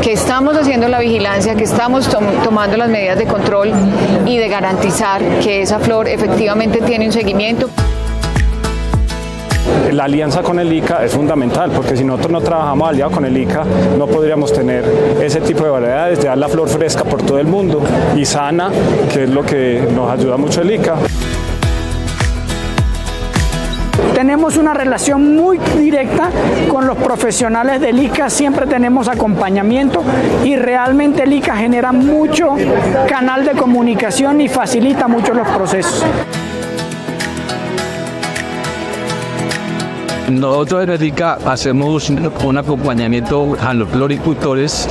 que 0.00 0.12
estamos 0.12 0.56
haciendo 0.56 0.88
la 0.88 0.98
vigilancia, 0.98 1.54
que 1.54 1.64
estamos 1.64 2.08
tomando 2.44 2.76
las 2.76 2.88
medidas 2.88 3.18
de 3.18 3.24
control 3.24 3.72
y 4.26 4.38
de 4.38 4.48
garantizar 4.48 5.22
que 5.40 5.62
esa 5.62 5.78
flor 5.78 6.08
efectivamente 6.08 6.80
tiene 6.80 7.06
un 7.06 7.12
seguimiento 7.12 7.70
la 9.92 10.04
alianza 10.04 10.42
con 10.42 10.58
el 10.58 10.72
ICA 10.72 11.04
es 11.04 11.12
fundamental, 11.12 11.70
porque 11.70 11.96
si 11.96 12.04
nosotros 12.04 12.32
no 12.32 12.40
trabajamos 12.40 12.88
aliado 12.88 13.10
con 13.10 13.24
el 13.24 13.36
ICA, 13.36 13.64
no 13.98 14.06
podríamos 14.06 14.52
tener 14.52 14.84
ese 15.20 15.40
tipo 15.40 15.64
de 15.64 15.70
variedades, 15.70 16.20
de 16.20 16.28
dar 16.28 16.38
la 16.38 16.48
flor 16.48 16.68
fresca 16.68 17.04
por 17.04 17.22
todo 17.22 17.38
el 17.38 17.46
mundo 17.46 17.82
y 18.16 18.24
sana, 18.24 18.70
que 19.12 19.24
es 19.24 19.30
lo 19.30 19.42
que 19.42 19.86
nos 19.94 20.10
ayuda 20.10 20.36
mucho 20.36 20.62
el 20.62 20.72
ICA. 20.72 20.96
Tenemos 24.14 24.56
una 24.56 24.72
relación 24.72 25.34
muy 25.34 25.58
directa 25.76 26.30
con 26.68 26.86
los 26.86 26.96
profesionales 26.96 27.80
del 27.80 27.98
ICA, 27.98 28.30
siempre 28.30 28.66
tenemos 28.66 29.08
acompañamiento 29.08 30.02
y 30.44 30.54
realmente 30.56 31.24
el 31.24 31.32
ICA 31.32 31.56
genera 31.56 31.92
mucho 31.92 32.54
canal 33.08 33.44
de 33.44 33.52
comunicación 33.52 34.40
y 34.40 34.48
facilita 34.48 35.08
mucho 35.08 35.34
los 35.34 35.48
procesos. 35.48 36.04
Nosotros 40.30 40.84
en 40.84 40.90
ERICA 40.90 41.38
hacemos 41.46 42.08
un 42.10 42.58
acompañamiento 42.58 43.56
a 43.60 43.74
los 43.74 43.88
floricultores 43.88 44.88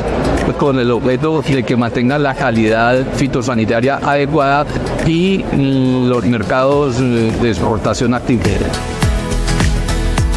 con 0.58 0.80
el 0.80 0.92
objeto 0.92 1.42
de 1.42 1.64
que 1.64 1.76
mantengan 1.76 2.24
la 2.24 2.36
calidad 2.36 3.04
fitosanitaria 3.16 3.98
adecuada 3.98 4.66
y 5.06 5.44
los 5.54 6.26
mercados 6.26 7.00
de 7.00 7.50
exportación 7.50 8.14
activos. 8.14 8.91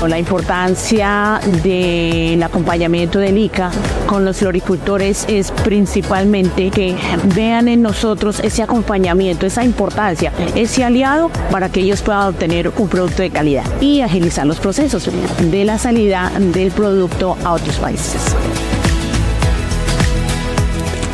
La 0.09 0.19
importancia 0.19 1.41
del 1.63 2.43
acompañamiento 2.43 3.19
del 3.19 3.39
ICA 3.39 3.71
con 4.07 4.25
los 4.25 4.37
floricultores 4.37 5.25
es 5.29 5.51
principalmente 5.51 6.71
que 6.71 6.95
vean 7.35 7.69
en 7.69 7.81
nosotros 7.83 8.41
ese 8.41 8.63
acompañamiento, 8.63 9.47
esa 9.47 9.65
importancia, 9.65 10.33
ese 10.55 10.85
aliado 10.85 11.31
para 11.51 11.71
que 11.71 11.81
ellos 11.81 12.03
puedan 12.03 12.29
obtener 12.29 12.71
un 12.77 12.89
producto 12.89 13.23
de 13.23 13.31
calidad 13.31 13.65
y 13.81 14.03
agilizar 14.03 14.47
los 14.47 14.61
procesos 14.61 15.09
de 15.41 15.65
la 15.65 15.79
salida 15.79 16.31
del 16.39 16.71
producto 16.71 17.37
a 17.43 17.53
otros 17.53 17.77
países. 17.77 18.35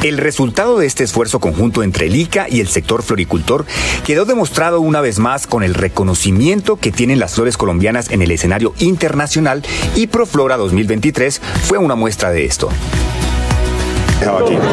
El 0.03 0.17
resultado 0.17 0.79
de 0.79 0.87
este 0.87 1.05
esfuerzo 1.05 1.41
conjunto 1.41 1.83
entre 1.83 2.07
el 2.07 2.17
ICA 2.17 2.47
y 2.49 2.61
el 2.61 2.69
sector 2.69 3.03
floricultor 3.03 3.67
quedó 4.07 4.25
demostrado 4.25 4.81
una 4.81 5.03
vez 5.03 5.19
más 5.19 5.47
con 5.47 5.63
el 5.63 5.75
reconocimiento 5.75 6.77
que 6.77 6.91
tienen 6.91 7.19
las 7.19 7.35
flores 7.35 7.59
colombianas 7.59 8.11
en 8.11 8.23
el 8.23 8.31
escenario 8.31 8.73
internacional 8.79 9.63
y 9.95 10.07
Proflora 10.07 10.57
2023 10.57 11.43
fue 11.65 11.77
una 11.77 11.97
muestra 11.97 12.31
de 12.31 12.47
esto. 12.47 12.71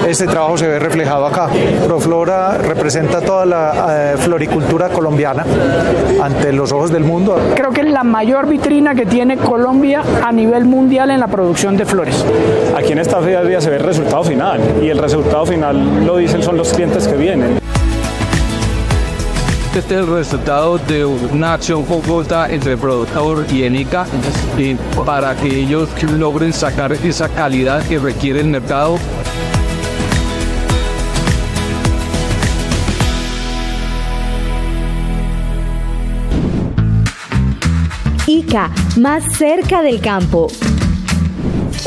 Este 0.08 0.26
trabajo 0.28 0.58
se 0.58 0.68
ve 0.68 0.80
reflejado 0.80 1.26
acá. 1.26 1.50
Proflora 1.86 2.58
representa 2.58 3.22
toda 3.22 3.46
la 3.46 4.14
eh, 4.14 4.18
floricultura 4.18 4.90
colombiana 4.90 5.46
ante 6.22 6.52
los 6.52 6.72
ojos 6.72 6.92
del 6.92 7.04
mundo. 7.04 7.38
Creo 7.56 7.72
que 7.72 7.82
es 7.82 7.90
la 7.90 8.04
mayor 8.04 8.48
vitrina 8.48 8.96
que 8.96 9.06
tiene 9.06 9.38
Colombia 9.38 10.04
a 10.24 10.32
nivel 10.32 10.66
mundial 10.66 11.12
en 11.12 11.20
la 11.20 11.28
producción 11.28 11.78
de 11.78 11.86
flores. 11.86 12.26
Aquí 12.76 12.92
en 12.94 13.00
esta 13.00 13.20
feria 13.22 13.62
se 13.62 13.70
ve 13.70 13.78
el 13.78 13.84
resultado 13.84 14.24
final 14.24 14.60
y 14.82 14.90
el 14.90 14.98
resultado 14.98 15.46
final 15.46 16.06
lo 16.06 16.18
dicen 16.18 16.44
son 16.44 16.58
los 16.58 16.74
clientes 16.74 17.08
que 17.08 17.16
vienen. 17.16 17.67
Este 19.78 19.94
es 19.94 20.02
el 20.02 20.08
resultado 20.08 20.80
de 20.80 21.06
una 21.06 21.54
acción 21.54 21.86
conjunta 21.86 22.52
entre 22.52 22.72
el 22.72 22.80
productor 22.80 23.46
y 23.54 23.62
ENICA 23.62 24.08
para 25.06 25.36
que 25.36 25.48
ellos 25.48 25.88
logren 26.02 26.52
sacar 26.52 26.94
esa 26.94 27.30
calidad 27.30 27.88
que 27.88 28.00
requiere 28.00 28.40
el 28.40 28.48
mercado 28.48 28.98
ICA, 38.26 38.72
más 38.98 39.24
cerca 39.38 39.84
del 39.84 40.02
campo. 40.02 40.48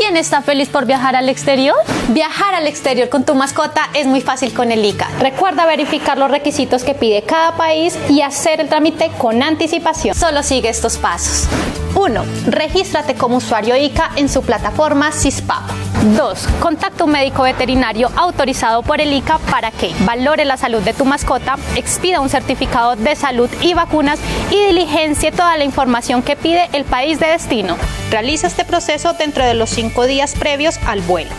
¿Quién 0.01 0.17
está 0.17 0.41
feliz 0.41 0.71
por 0.71 0.87
viajar 0.87 1.15
al 1.15 1.29
exterior? 1.29 1.77
Viajar 2.09 2.55
al 2.55 2.67
exterior 2.67 3.11
con 3.11 3.25
tu 3.25 3.35
mascota 3.35 3.91
es 3.93 4.07
muy 4.07 4.23
fácil 4.23 4.55
con 4.55 4.73
el 4.73 4.83
ICA. 4.83 5.07
Recuerda 5.21 5.67
verificar 5.67 6.17
los 6.17 6.31
requisitos 6.31 6.85
que 6.85 6.95
pide 6.95 7.23
cada 7.25 7.55
país 7.59 7.99
y 8.09 8.23
hacer 8.23 8.63
el 8.63 8.71
trámite 8.71 9.11
con 9.19 9.43
anticipación. 9.43 10.15
Solo 10.15 10.43
sigue 10.43 10.71
estos 10.71 10.97
pasos. 10.97 11.47
1. 11.95 12.25
Regístrate 12.47 13.15
como 13.15 13.37
usuario 13.37 13.77
ICA 13.77 14.13
en 14.17 14.31
su 14.31 14.41
plataforma 14.41 15.13
CISPAP. 15.13 15.90
2. 16.03 16.49
Contacta 16.61 17.05
un 17.05 17.11
médico 17.11 17.43
veterinario 17.43 18.11
autorizado 18.17 18.83
por 18.83 19.01
el 19.01 19.13
ICA 19.13 19.39
para 19.51 19.71
que 19.71 19.93
valore 20.01 20.45
la 20.45 20.57
salud 20.57 20.81
de 20.81 20.95
tu 20.95 21.05
mascota, 21.05 21.57
expida 21.77 22.21
un 22.21 22.31
certificado 22.31 22.97
de 22.97 23.15
salud 23.17 23.51
y 23.61 23.75
vacunas 23.75 24.19
y 24.51 24.67
diligencie 24.67 25.31
toda 25.31 25.57
la 25.59 25.65
información 25.65 26.23
que 26.23 26.37
pide 26.37 26.69
el 26.73 26.85
país 26.85 27.21
de 27.21 27.27
destino. 27.27 27.77
Realiza 28.11 28.47
este 28.47 28.65
proceso 28.65 29.13
dentro 29.13 29.45
de 29.45 29.55
los 29.55 29.71
5 29.71 30.07
días 30.07 30.35
previos 30.35 30.79
al 30.87 31.03
vuelo. 31.03 31.31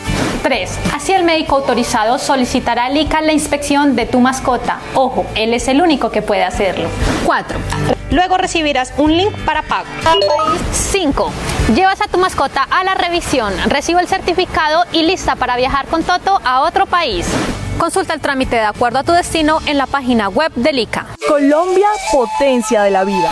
3. 0.43 0.79
Así 0.95 1.11
el 1.11 1.23
médico 1.23 1.55
autorizado 1.55 2.19
solicitará 2.19 2.85
al 2.85 2.97
ICA 2.97 3.21
la 3.21 3.33
inspección 3.33 3.95
de 3.95 4.05
tu 4.05 4.19
mascota. 4.19 4.79
Ojo, 4.93 5.25
él 5.35 5.53
es 5.53 5.67
el 5.67 5.81
único 5.81 6.11
que 6.11 6.21
puede 6.21 6.43
hacerlo. 6.43 6.87
4. 7.25 8.00
Luego 8.11 8.37
recibirás 8.37 8.93
un 8.97 9.15
link 9.15 9.33
para 9.45 9.63
pago. 9.63 9.87
5. 10.71 11.31
Llevas 11.73 12.01
a 12.01 12.07
tu 12.07 12.17
mascota 12.17 12.67
a 12.69 12.83
la 12.83 12.93
revisión, 12.93 13.53
recibe 13.67 14.01
el 14.01 14.07
certificado 14.07 14.83
y 14.91 15.03
lista 15.03 15.35
para 15.35 15.55
viajar 15.55 15.87
con 15.87 16.03
Toto 16.03 16.41
a 16.43 16.61
otro 16.61 16.85
país. 16.85 17.25
Consulta 17.77 18.13
el 18.13 18.19
trámite 18.19 18.57
de 18.57 18.65
acuerdo 18.65 18.99
a 18.99 19.03
tu 19.03 19.13
destino 19.13 19.59
en 19.65 19.77
la 19.77 19.87
página 19.87 20.27
web 20.27 20.51
del 20.55 20.79
ICA. 20.79 21.07
Colombia, 21.27 21.87
potencia 22.11 22.83
de 22.83 22.91
la 22.91 23.05
vida. 23.05 23.31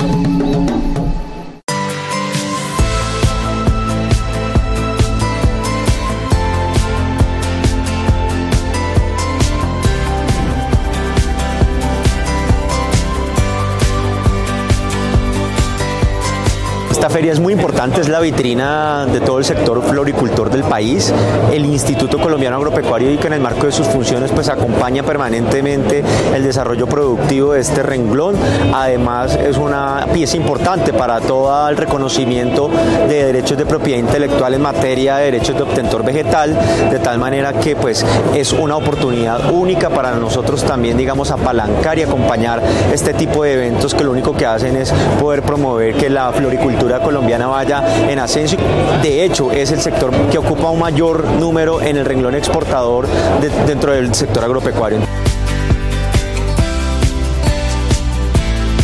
Esta 17.10 17.18
feria 17.18 17.34
es 17.34 17.40
muy 17.40 17.54
importante, 17.54 18.02
es 18.02 18.08
la 18.08 18.20
vitrina 18.20 19.08
de 19.08 19.20
todo 19.20 19.40
el 19.40 19.44
sector 19.44 19.82
floricultor 19.82 20.52
del 20.52 20.62
país. 20.62 21.12
El 21.52 21.66
Instituto 21.66 22.20
Colombiano 22.20 22.58
Agropecuario 22.58 23.12
y 23.12 23.18
que 23.18 23.26
en 23.26 23.34
el 23.34 23.40
marco 23.40 23.66
de 23.66 23.72
sus 23.72 23.88
funciones 23.88 24.32
pues 24.32 24.48
acompaña 24.48 25.02
permanentemente 25.02 26.04
el 26.36 26.44
desarrollo 26.44 26.86
productivo 26.86 27.54
de 27.54 27.62
este 27.62 27.82
renglón. 27.82 28.36
Además 28.72 29.36
es 29.36 29.58
una 29.58 30.06
pieza 30.14 30.38
importante 30.38 30.94
para 30.94 31.20
todo 31.20 31.68
el 31.68 31.78
reconocimiento 31.78 32.70
de 33.08 33.26
derechos 33.26 33.58
de 33.58 33.66
propiedad 33.66 33.98
intelectual 33.98 34.54
en 34.54 34.62
materia 34.62 35.18
de 35.18 35.26
derechos 35.26 35.56
de 35.56 35.64
obtentor 35.64 36.06
vegetal, 36.06 36.56
de 36.92 37.00
tal 37.00 37.18
manera 37.18 37.54
que 37.54 37.76
pues 37.76 38.06
es 38.36 38.54
una 38.54 38.76
oportunidad 38.76 39.52
única 39.52 39.90
para 39.90 40.12
nosotros 40.12 40.64
también 40.64 40.96
digamos 40.96 41.32
apalancar 41.32 41.98
y 41.98 42.04
acompañar 42.04 42.62
este 42.94 43.16
tipo 43.16 43.44
de 43.44 43.54
eventos 43.54 43.96
que 43.96 44.04
lo 44.04 44.12
único 44.12 44.36
que 44.36 44.46
hacen 44.46 44.76
es 44.76 44.94
poder 45.20 45.42
promover 45.42 45.96
que 45.96 46.08
la 46.12 46.32
floricultura 46.32 46.99
colombiana 47.00 47.48
vaya 47.48 47.84
en 48.10 48.20
ascenso. 48.20 48.58
De 49.02 49.24
hecho, 49.24 49.52
es 49.52 49.72
el 49.72 49.82
sector 49.82 50.12
que 50.30 50.38
ocupa 50.38 50.70
un 50.70 50.80
mayor 50.80 51.26
número 51.26 51.82
en 51.82 51.98
el 51.98 52.06
renglón 52.06 52.36
exportador 52.36 53.08
de, 53.42 53.50
dentro 53.66 53.94
del 53.94 54.14
sector 54.14 54.44
agropecuario. 54.44 55.00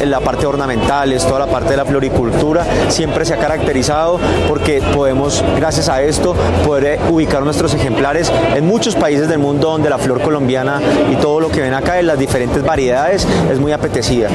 la 0.10 0.19
parte 0.19 0.45
ornamental, 0.45 1.12
es 1.13 1.25
toda 1.25 1.39
la 1.39 1.47
parte 1.47 1.71
de 1.71 1.78
la 1.78 1.86
floricultura, 1.86 2.65
siempre 2.89 3.25
se 3.25 3.34
ha 3.34 3.38
caracterizado 3.38 4.19
porque 4.47 4.82
podemos, 4.93 5.43
gracias 5.56 5.89
a 5.89 6.01
esto, 6.01 6.36
poder 6.65 6.99
ubicar 7.10 7.43
nuestros 7.43 7.73
ejemplares 7.73 8.32
en 8.56 8.65
muchos 8.65 8.95
países 8.95 9.28
del 9.28 9.39
mundo 9.39 9.69
donde 9.69 9.89
la 9.89 9.97
flor 9.97 10.21
colombiana 10.21 10.80
y 11.12 11.15
todo 11.15 11.39
lo 11.39 11.49
que 11.49 11.62
ven 11.62 11.73
acá 11.73 11.99
en 11.99 12.08
las 12.08 12.19
diferentes 12.19 12.63
variedades 12.63 13.28
es 13.51 13.60
muy 13.60 13.71
apetecida. 13.71 14.30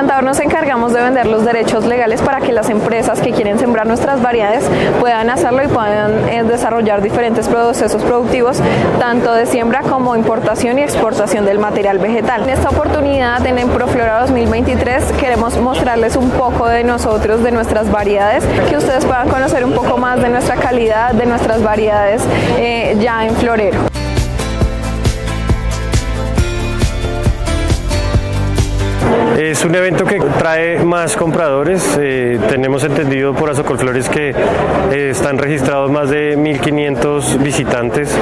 Plantador 0.00 0.24
nos 0.24 0.40
encargamos 0.40 0.94
de 0.94 1.02
vender 1.02 1.26
los 1.26 1.44
derechos 1.44 1.84
legales 1.84 2.22
para 2.22 2.40
que 2.40 2.52
las 2.52 2.70
empresas 2.70 3.20
que 3.20 3.32
quieren 3.32 3.58
sembrar 3.58 3.86
nuestras 3.86 4.22
variedades 4.22 4.64
puedan 4.98 5.28
hacerlo 5.28 5.62
y 5.62 5.68
puedan 5.68 6.26
eh, 6.30 6.42
desarrollar 6.42 7.02
diferentes 7.02 7.46
procesos 7.46 8.02
productivos, 8.02 8.62
tanto 8.98 9.34
de 9.34 9.44
siembra 9.44 9.82
como 9.82 10.16
importación 10.16 10.78
y 10.78 10.82
exportación 10.84 11.44
del 11.44 11.58
material 11.58 11.98
vegetal. 11.98 12.44
En 12.44 12.48
esta 12.48 12.70
oportunidad 12.70 13.44
en 13.44 13.68
Proflora 13.68 14.20
2023 14.20 15.04
queremos 15.20 15.58
mostrarles 15.58 16.16
un 16.16 16.30
poco 16.30 16.66
de 16.66 16.82
nosotros, 16.82 17.42
de 17.42 17.52
nuestras 17.52 17.90
variedades, 17.90 18.42
que 18.70 18.78
ustedes 18.78 19.04
puedan 19.04 19.28
conocer 19.28 19.66
un 19.66 19.74
poco 19.74 19.98
más 19.98 20.22
de 20.22 20.30
nuestra 20.30 20.56
calidad, 20.56 21.12
de 21.12 21.26
nuestras 21.26 21.62
variedades 21.62 22.22
eh, 22.56 22.96
ya 22.98 23.26
en 23.26 23.36
florero. 23.36 23.99
Es 29.38 29.64
un 29.64 29.74
evento 29.74 30.04
que 30.04 30.20
trae 30.38 30.84
más 30.84 31.16
compradores. 31.16 31.98
Eh, 32.00 32.38
tenemos 32.48 32.84
entendido 32.84 33.34
por 33.34 33.50
Azocolflores 33.50 34.08
que 34.08 34.34
eh, 34.90 35.10
están 35.10 35.38
registrados 35.38 35.90
más 35.90 36.10
de 36.10 36.36
1.500 36.36 37.38
visitantes, 37.38 38.14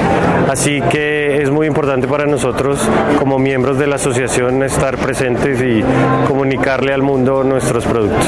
así 0.49 0.81
que 0.81 1.41
es 1.41 1.49
muy 1.49 1.67
importante 1.67 2.07
para 2.07 2.25
nosotros 2.25 2.79
como 3.17 3.37
miembros 3.37 3.77
de 3.77 3.87
la 3.87 3.95
asociación 3.95 4.63
estar 4.63 4.97
presentes 4.97 5.61
y 5.61 5.83
comunicarle 6.27 6.93
al 6.93 7.01
mundo 7.01 7.43
nuestros 7.43 7.85
productos. 7.85 8.25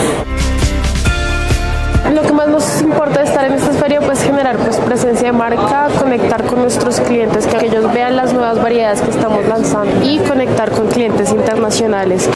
Lo 2.14 2.24
que 2.24 2.34
más 2.34 2.50
nos 2.50 2.82
importa 2.82 3.20
de 3.20 3.26
estar 3.26 3.46
en 3.46 3.54
esta 3.54 3.72
feria 3.72 4.02
pues 4.02 4.22
generar 4.22 4.58
pues 4.58 4.76
presencia 4.78 5.28
de 5.28 5.38
marca, 5.38 5.88
conectar 5.98 6.44
con 6.44 6.62
nuestros 6.62 7.00
clientes, 7.00 7.48
que 7.48 7.66
ellos 7.66 7.92
vean 7.94 8.18
las 8.18 8.34
nuevas 8.34 8.62
variedades 8.62 9.02
que 9.02 9.12
estamos 9.12 9.46
lanzando 9.46 10.04
y 10.04 10.20
conectar 10.20 10.72
con 10.72 10.88
clientes 10.88 11.32
internacionales. 11.32 12.30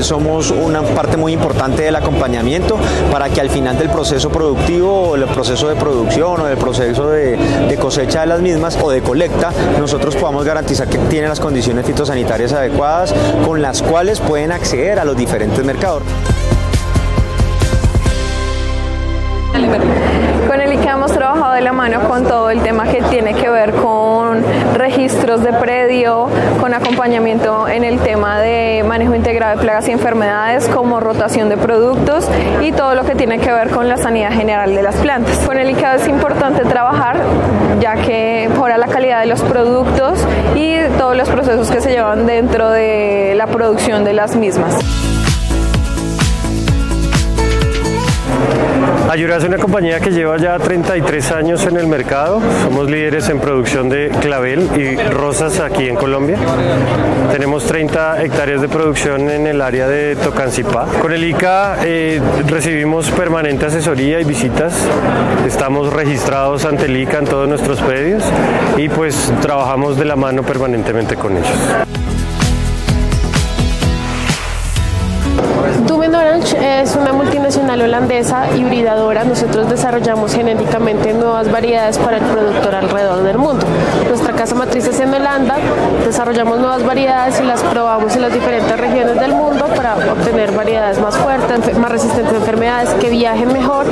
Somos 0.00 0.50
una 0.50 0.82
parte 0.82 1.16
muy 1.18 1.32
importante 1.32 1.82
del 1.82 1.94
acompañamiento 1.96 2.78
para 3.12 3.28
que 3.28 3.40
al 3.40 3.50
final 3.50 3.78
del 3.78 3.90
proceso 3.90 4.30
productivo 4.30 5.10
o 5.10 5.14
el 5.14 5.24
proceso 5.24 5.68
de 5.68 5.76
producción 5.76 6.40
o 6.40 6.44
del 6.46 6.56
proceso 6.56 7.10
de, 7.10 7.38
cosecha 7.78 8.22
de 8.22 8.26
las 8.28 8.40
mismas 8.40 8.78
o 8.80 8.90
de 8.90 9.02
colecta, 9.02 9.52
nosotros 9.78 10.16
podamos 10.16 10.44
garantizar 10.44 10.88
que 10.88 10.96
tienen 10.96 11.28
las 11.28 11.38
condiciones 11.38 11.84
fitosanitarias 11.84 12.52
adecuadas 12.54 13.14
con 13.44 13.60
las 13.60 13.82
cuales 13.82 14.20
pueden 14.20 14.52
acceder 14.52 14.98
a 14.98 15.04
los 15.04 15.16
diferentes 15.16 15.62
mercados. 15.64 16.02
Con 20.48 20.60
el 20.60 20.72
IKEA 20.72 20.92
hemos 20.94 21.12
trabajado 21.12 21.52
de 21.52 21.60
la 21.60 21.72
mano 21.72 22.08
con 22.08 22.24
todo 22.24 22.48
el 22.50 22.62
tema 22.62 22.84
que 22.84 23.02
tiene 23.02 23.34
que 23.34 23.50
ver 23.50 23.72
con 23.74 24.42
registros 24.84 25.42
de 25.42 25.50
predio, 25.54 26.28
con 26.60 26.74
acompañamiento 26.74 27.66
en 27.68 27.84
el 27.84 28.00
tema 28.00 28.38
de 28.38 28.84
manejo 28.86 29.14
integrado 29.14 29.56
de 29.56 29.62
plagas 29.62 29.88
y 29.88 29.92
enfermedades, 29.92 30.68
como 30.68 31.00
rotación 31.00 31.48
de 31.48 31.56
productos 31.56 32.28
y 32.60 32.70
todo 32.70 32.94
lo 32.94 33.04
que 33.04 33.14
tiene 33.14 33.38
que 33.38 33.50
ver 33.50 33.70
con 33.70 33.88
la 33.88 33.96
sanidad 33.96 34.30
general 34.32 34.74
de 34.74 34.82
las 34.82 34.96
plantas. 34.96 35.38
Con 35.38 35.56
el 35.56 35.68
IKEA 35.68 35.94
es 35.94 36.06
importante 36.06 36.64
trabajar 36.64 37.16
ya 37.80 37.94
que 37.94 38.46
mejora 38.50 38.76
la 38.76 38.88
calidad 38.88 39.20
de 39.20 39.26
los 39.26 39.40
productos 39.40 40.18
y 40.54 40.76
todos 40.98 41.16
los 41.16 41.30
procesos 41.30 41.70
que 41.70 41.80
se 41.80 41.90
llevan 41.90 42.26
dentro 42.26 42.68
de 42.68 43.32
la 43.36 43.46
producción 43.46 44.04
de 44.04 44.12
las 44.12 44.36
mismas. 44.36 45.13
Ayura 49.14 49.36
es 49.36 49.44
una 49.44 49.58
compañía 49.58 50.00
que 50.00 50.10
lleva 50.10 50.36
ya 50.38 50.58
33 50.58 51.30
años 51.30 51.64
en 51.66 51.76
el 51.76 51.86
mercado. 51.86 52.42
Somos 52.64 52.90
líderes 52.90 53.28
en 53.28 53.38
producción 53.38 53.88
de 53.88 54.10
clavel 54.20 54.68
y 54.76 54.96
rosas 54.96 55.60
aquí 55.60 55.86
en 55.86 55.94
Colombia. 55.94 56.36
Tenemos 57.30 57.64
30 57.64 58.24
hectáreas 58.24 58.60
de 58.60 58.68
producción 58.68 59.30
en 59.30 59.46
el 59.46 59.60
área 59.60 59.86
de 59.86 60.16
Tocancipá. 60.16 60.86
Con 61.00 61.12
el 61.12 61.22
ICA 61.22 61.76
eh, 61.84 62.20
recibimos 62.48 63.08
permanente 63.12 63.66
asesoría 63.66 64.20
y 64.20 64.24
visitas. 64.24 64.74
Estamos 65.46 65.92
registrados 65.92 66.64
ante 66.64 66.86
el 66.86 66.96
ICA 66.96 67.18
en 67.18 67.24
todos 67.26 67.48
nuestros 67.48 67.80
predios 67.82 68.24
y 68.76 68.88
pues 68.88 69.32
trabajamos 69.40 69.96
de 69.96 70.06
la 70.06 70.16
mano 70.16 70.42
permanentemente 70.42 71.14
con 71.14 71.36
ellos. 71.36 72.03
Es 76.62 76.96
una 76.96 77.12
multinacional 77.12 77.80
holandesa 77.82 78.54
hibridadora. 78.56 79.24
Nosotros 79.24 79.68
desarrollamos 79.68 80.34
genéticamente 80.34 81.12
nuevas 81.12 81.50
variedades 81.50 81.98
para 81.98 82.18
el 82.18 82.22
productor 82.22 82.74
alrededor 82.74 83.22
del 83.22 83.38
mundo. 83.38 83.66
Nuestra 84.08 84.32
casa 84.34 84.54
matriz 84.54 84.86
es 84.86 85.00
en 85.00 85.12
Holanda. 85.12 85.56
Desarrollamos 86.04 86.58
nuevas 86.58 86.84
variedades 86.84 87.40
y 87.40 87.44
las 87.44 87.62
probamos 87.62 88.14
en 88.16 88.22
las 88.22 88.32
diferentes 88.32 88.78
regiones 88.78 89.18
del 89.20 89.32
mundo 89.32 89.66
para 89.76 89.94
obtener 90.12 90.52
variedades 90.52 91.00
más 91.00 91.16
fuertes, 91.16 91.76
más 91.78 91.90
resistentes 91.90 92.32
a 92.32 92.36
enfermedades, 92.36 92.90
que 93.00 93.10
viajen 93.10 93.52
mejor. 93.52 93.86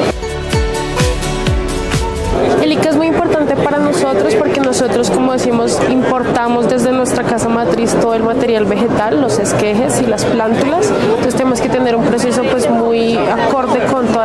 El 2.63 2.73
ICA 2.73 2.91
es 2.91 2.97
muy 2.97 3.09
importante 3.09 3.57
para 3.57 3.79
nosotros 3.79 4.35
porque 4.37 4.61
nosotros, 4.61 5.11
como 5.11 5.33
decimos, 5.33 5.79
importamos 5.91 6.69
desde 6.69 6.93
nuestra 6.93 7.25
casa 7.25 7.49
matriz 7.49 7.95
todo 8.01 8.15
el 8.15 8.23
material 8.23 8.65
vegetal, 8.65 9.21
los 9.21 9.39
esquejes 9.39 10.01
y 10.01 10.07
las 10.07 10.25
plántulas. 10.25 10.91
Entonces 11.09 11.35
tenemos 11.35 11.61
que 11.61 11.69
tener 11.69 11.97
un 11.97 12.05
proceso 12.05 12.43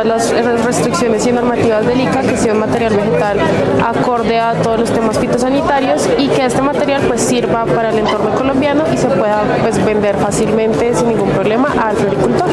las 0.08 0.64
restricciones 0.64 1.26
y 1.26 1.32
normativas 1.32 1.86
del 1.86 2.00
ICA, 2.00 2.22
que 2.22 2.36
sea 2.36 2.54
un 2.54 2.60
material 2.60 2.96
vegetal 2.96 3.38
acorde 3.84 4.40
a 4.40 4.54
todos 4.54 4.80
los 4.80 4.90
temas 4.90 5.18
fitosanitarios 5.18 6.08
y 6.18 6.28
que 6.28 6.46
este 6.46 6.62
material 6.62 7.02
pues 7.06 7.20
sirva 7.20 7.66
para 7.66 7.90
el 7.90 7.98
entorno 7.98 8.34
colombiano 8.34 8.84
y 8.92 8.96
se 8.96 9.06
pueda 9.08 9.42
pues 9.62 9.84
vender 9.84 10.16
fácilmente 10.16 10.94
sin 10.94 11.08
ningún 11.08 11.30
problema 11.30 11.68
al 11.78 11.96
floricultor. 11.96 12.48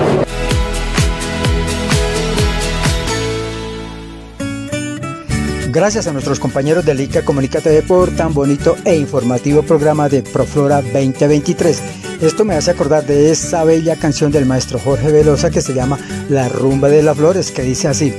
Gracias 5.72 6.08
a 6.08 6.14
nuestros 6.14 6.40
compañeros 6.40 6.86
de 6.86 6.94
ICA 7.04 7.24
Comunícate 7.24 7.82
por 7.84 8.10
tan 8.16 8.34
bonito 8.34 8.76
e 8.86 8.96
informativo 8.96 9.62
programa 9.64 10.08
de 10.08 10.24
Proflora 10.24 10.82
2023. 10.82 12.05
Esto 12.22 12.46
me 12.46 12.56
hace 12.56 12.72
acordar 12.72 13.06
de 13.06 13.30
esa 13.30 13.64
bella 13.66 13.98
canción 13.98 14.32
del 14.32 14.46
maestro 14.46 14.80
Jorge 14.80 15.12
Velosa 15.12 15.52
que 15.52 15.62
se 15.62 15.74
llama 15.74 16.00
La 16.30 16.48
rumba 16.48 16.88
de 16.88 17.04
las 17.04 17.18
flores, 17.18 17.52
que 17.52 17.62
dice 17.62 17.90
así. 17.90 18.14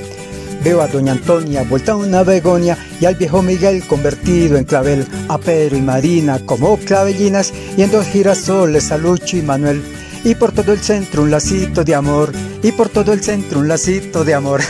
Veo 0.63 0.81
a 0.81 0.87
doña 0.87 1.13
Antonia 1.13 1.63
vuelta 1.63 1.93
a 1.93 1.95
una 1.95 2.23
begonia 2.23 2.77
y 2.99 3.05
al 3.05 3.15
viejo 3.15 3.41
Miguel 3.41 3.85
convertido 3.87 4.57
en 4.57 4.65
clavel, 4.65 5.05
a 5.29 5.37
Pedro 5.37 5.77
y 5.77 5.81
Marina 5.81 6.39
como 6.45 6.77
clavellinas 6.77 7.53
y 7.75 7.81
en 7.81 7.91
dos 7.91 8.05
girasoles 8.07 8.91
a 8.91 8.97
Lucho 8.97 9.37
y 9.37 9.41
Manuel 9.41 9.83
y 10.23 10.35
por 10.35 10.51
todo 10.51 10.73
el 10.73 10.79
centro 10.79 11.23
un 11.23 11.31
lacito 11.31 11.83
de 11.83 11.95
amor 11.95 12.31
y 12.61 12.71
por 12.71 12.89
todo 12.89 13.13
el 13.13 13.23
centro 13.23 13.59
un 13.59 13.67
lacito 13.67 14.23
de 14.23 14.33
amor. 14.33 14.61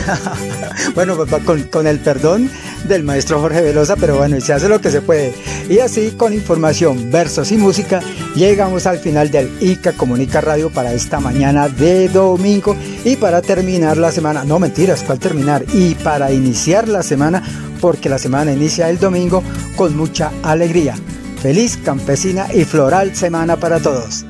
bueno, 0.94 1.16
con, 1.44 1.62
con 1.64 1.86
el 1.86 1.98
perdón 1.98 2.50
del 2.86 3.02
maestro 3.02 3.40
Jorge 3.40 3.62
Velosa, 3.62 3.96
pero 3.96 4.16
bueno, 4.16 4.40
se 4.40 4.52
hace 4.52 4.68
lo 4.68 4.80
que 4.80 4.90
se 4.90 5.00
puede. 5.00 5.34
Y 5.68 5.78
así 5.78 6.12
con 6.12 6.32
información, 6.32 7.10
versos 7.10 7.50
y 7.52 7.56
música, 7.56 8.00
llegamos 8.34 8.86
al 8.86 8.98
final 8.98 9.30
del 9.30 9.50
ICA 9.60 9.92
Comunica 9.92 10.40
Radio 10.40 10.70
para 10.70 10.92
esta 10.92 11.20
mañana 11.20 11.68
de 11.68 12.08
domingo 12.08 12.76
y 13.04 13.16
para 13.16 13.42
terminar 13.42 13.96
la 13.96 14.12
semana, 14.12 14.44
no 14.44 14.58
mentiras, 14.58 15.02
¿cuál 15.02 15.18
terminar? 15.18 15.64
Y 15.72 15.94
para 15.96 16.32
iniciar 16.32 16.88
la 16.88 17.02
semana, 17.02 17.42
porque 17.80 18.08
la 18.08 18.18
semana 18.18 18.52
inicia 18.52 18.88
el 18.90 18.98
domingo 18.98 19.42
con 19.76 19.96
mucha 19.96 20.32
alegría. 20.42 20.94
Feliz 21.42 21.78
campesina 21.84 22.46
y 22.52 22.64
floral 22.64 23.14
semana 23.14 23.56
para 23.56 23.78
todos. 23.78 24.24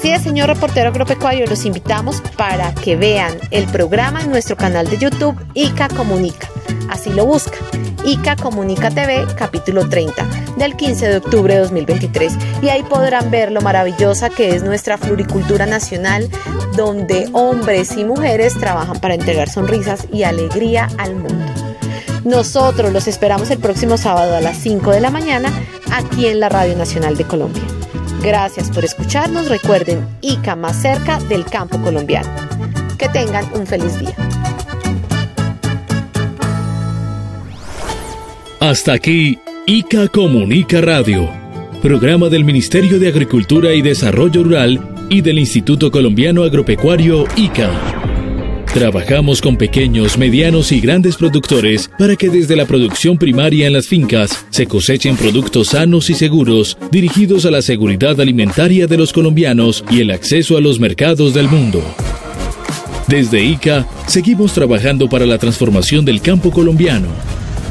Así 0.00 0.12
es, 0.12 0.22
señor 0.22 0.48
reportero 0.48 0.88
agropecuario, 0.88 1.44
los 1.44 1.66
invitamos 1.66 2.22
para 2.38 2.74
que 2.74 2.96
vean 2.96 3.34
el 3.50 3.66
programa 3.66 4.22
en 4.22 4.30
nuestro 4.30 4.56
canal 4.56 4.88
de 4.88 4.96
YouTube 4.96 5.38
ICA 5.52 5.88
Comunica. 5.88 6.48
Así 6.88 7.12
lo 7.12 7.26
busca. 7.26 7.58
ICA 8.06 8.34
Comunica 8.36 8.88
TV, 8.88 9.26
capítulo 9.36 9.90
30, 9.90 10.26
del 10.56 10.74
15 10.74 11.06
de 11.06 11.16
octubre 11.18 11.52
de 11.52 11.60
2023. 11.60 12.32
Y 12.62 12.70
ahí 12.70 12.82
podrán 12.82 13.30
ver 13.30 13.52
lo 13.52 13.60
maravillosa 13.60 14.30
que 14.30 14.56
es 14.56 14.62
nuestra 14.62 14.96
floricultura 14.96 15.66
nacional, 15.66 16.30
donde 16.78 17.28
hombres 17.34 17.94
y 17.98 18.04
mujeres 18.04 18.58
trabajan 18.58 18.98
para 19.00 19.12
entregar 19.12 19.50
sonrisas 19.50 20.06
y 20.10 20.22
alegría 20.22 20.88
al 20.96 21.14
mundo. 21.14 21.52
Nosotros 22.24 22.90
los 22.90 23.06
esperamos 23.06 23.50
el 23.50 23.58
próximo 23.58 23.98
sábado 23.98 24.34
a 24.34 24.40
las 24.40 24.56
5 24.56 24.92
de 24.92 25.00
la 25.02 25.10
mañana 25.10 25.52
aquí 25.92 26.26
en 26.26 26.40
la 26.40 26.48
Radio 26.48 26.74
Nacional 26.74 27.18
de 27.18 27.24
Colombia. 27.24 27.69
Gracias 28.22 28.70
por 28.70 28.84
escucharnos. 28.84 29.48
Recuerden, 29.48 30.06
ICA 30.20 30.56
más 30.56 30.80
cerca 30.80 31.18
del 31.20 31.44
campo 31.44 31.80
colombiano. 31.80 32.28
Que 32.98 33.08
tengan 33.08 33.46
un 33.54 33.66
feliz 33.66 33.98
día. 33.98 34.14
Hasta 38.60 38.92
aquí, 38.92 39.38
ICA 39.66 40.08
Comunica 40.08 40.82
Radio, 40.82 41.30
programa 41.80 42.28
del 42.28 42.44
Ministerio 42.44 42.98
de 42.98 43.08
Agricultura 43.08 43.72
y 43.72 43.80
Desarrollo 43.80 44.44
Rural 44.44 45.06
y 45.08 45.22
del 45.22 45.38
Instituto 45.38 45.90
Colombiano 45.90 46.44
Agropecuario 46.44 47.24
ICA. 47.36 48.09
Trabajamos 48.74 49.40
con 49.40 49.56
pequeños, 49.56 50.16
medianos 50.16 50.70
y 50.70 50.80
grandes 50.80 51.16
productores 51.16 51.90
para 51.98 52.14
que 52.14 52.28
desde 52.28 52.54
la 52.54 52.66
producción 52.66 53.18
primaria 53.18 53.66
en 53.66 53.72
las 53.72 53.88
fincas 53.88 54.46
se 54.50 54.66
cosechen 54.66 55.16
productos 55.16 55.68
sanos 55.68 56.08
y 56.08 56.14
seguros 56.14 56.78
dirigidos 56.92 57.44
a 57.46 57.50
la 57.50 57.62
seguridad 57.62 58.20
alimentaria 58.20 58.86
de 58.86 58.96
los 58.96 59.12
colombianos 59.12 59.84
y 59.90 60.00
el 60.00 60.12
acceso 60.12 60.56
a 60.56 60.60
los 60.60 60.78
mercados 60.78 61.34
del 61.34 61.48
mundo. 61.48 61.82
Desde 63.08 63.42
ICA 63.42 63.88
seguimos 64.06 64.52
trabajando 64.52 65.08
para 65.08 65.26
la 65.26 65.38
transformación 65.38 66.04
del 66.04 66.20
campo 66.20 66.52
colombiano. 66.52 67.08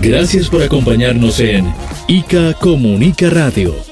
Gracias 0.02 0.50
por 0.50 0.62
acompañarnos 0.64 1.40
en 1.40 1.74
ICA 2.10 2.56
Comunica 2.56 3.30
Radio. 3.30 3.89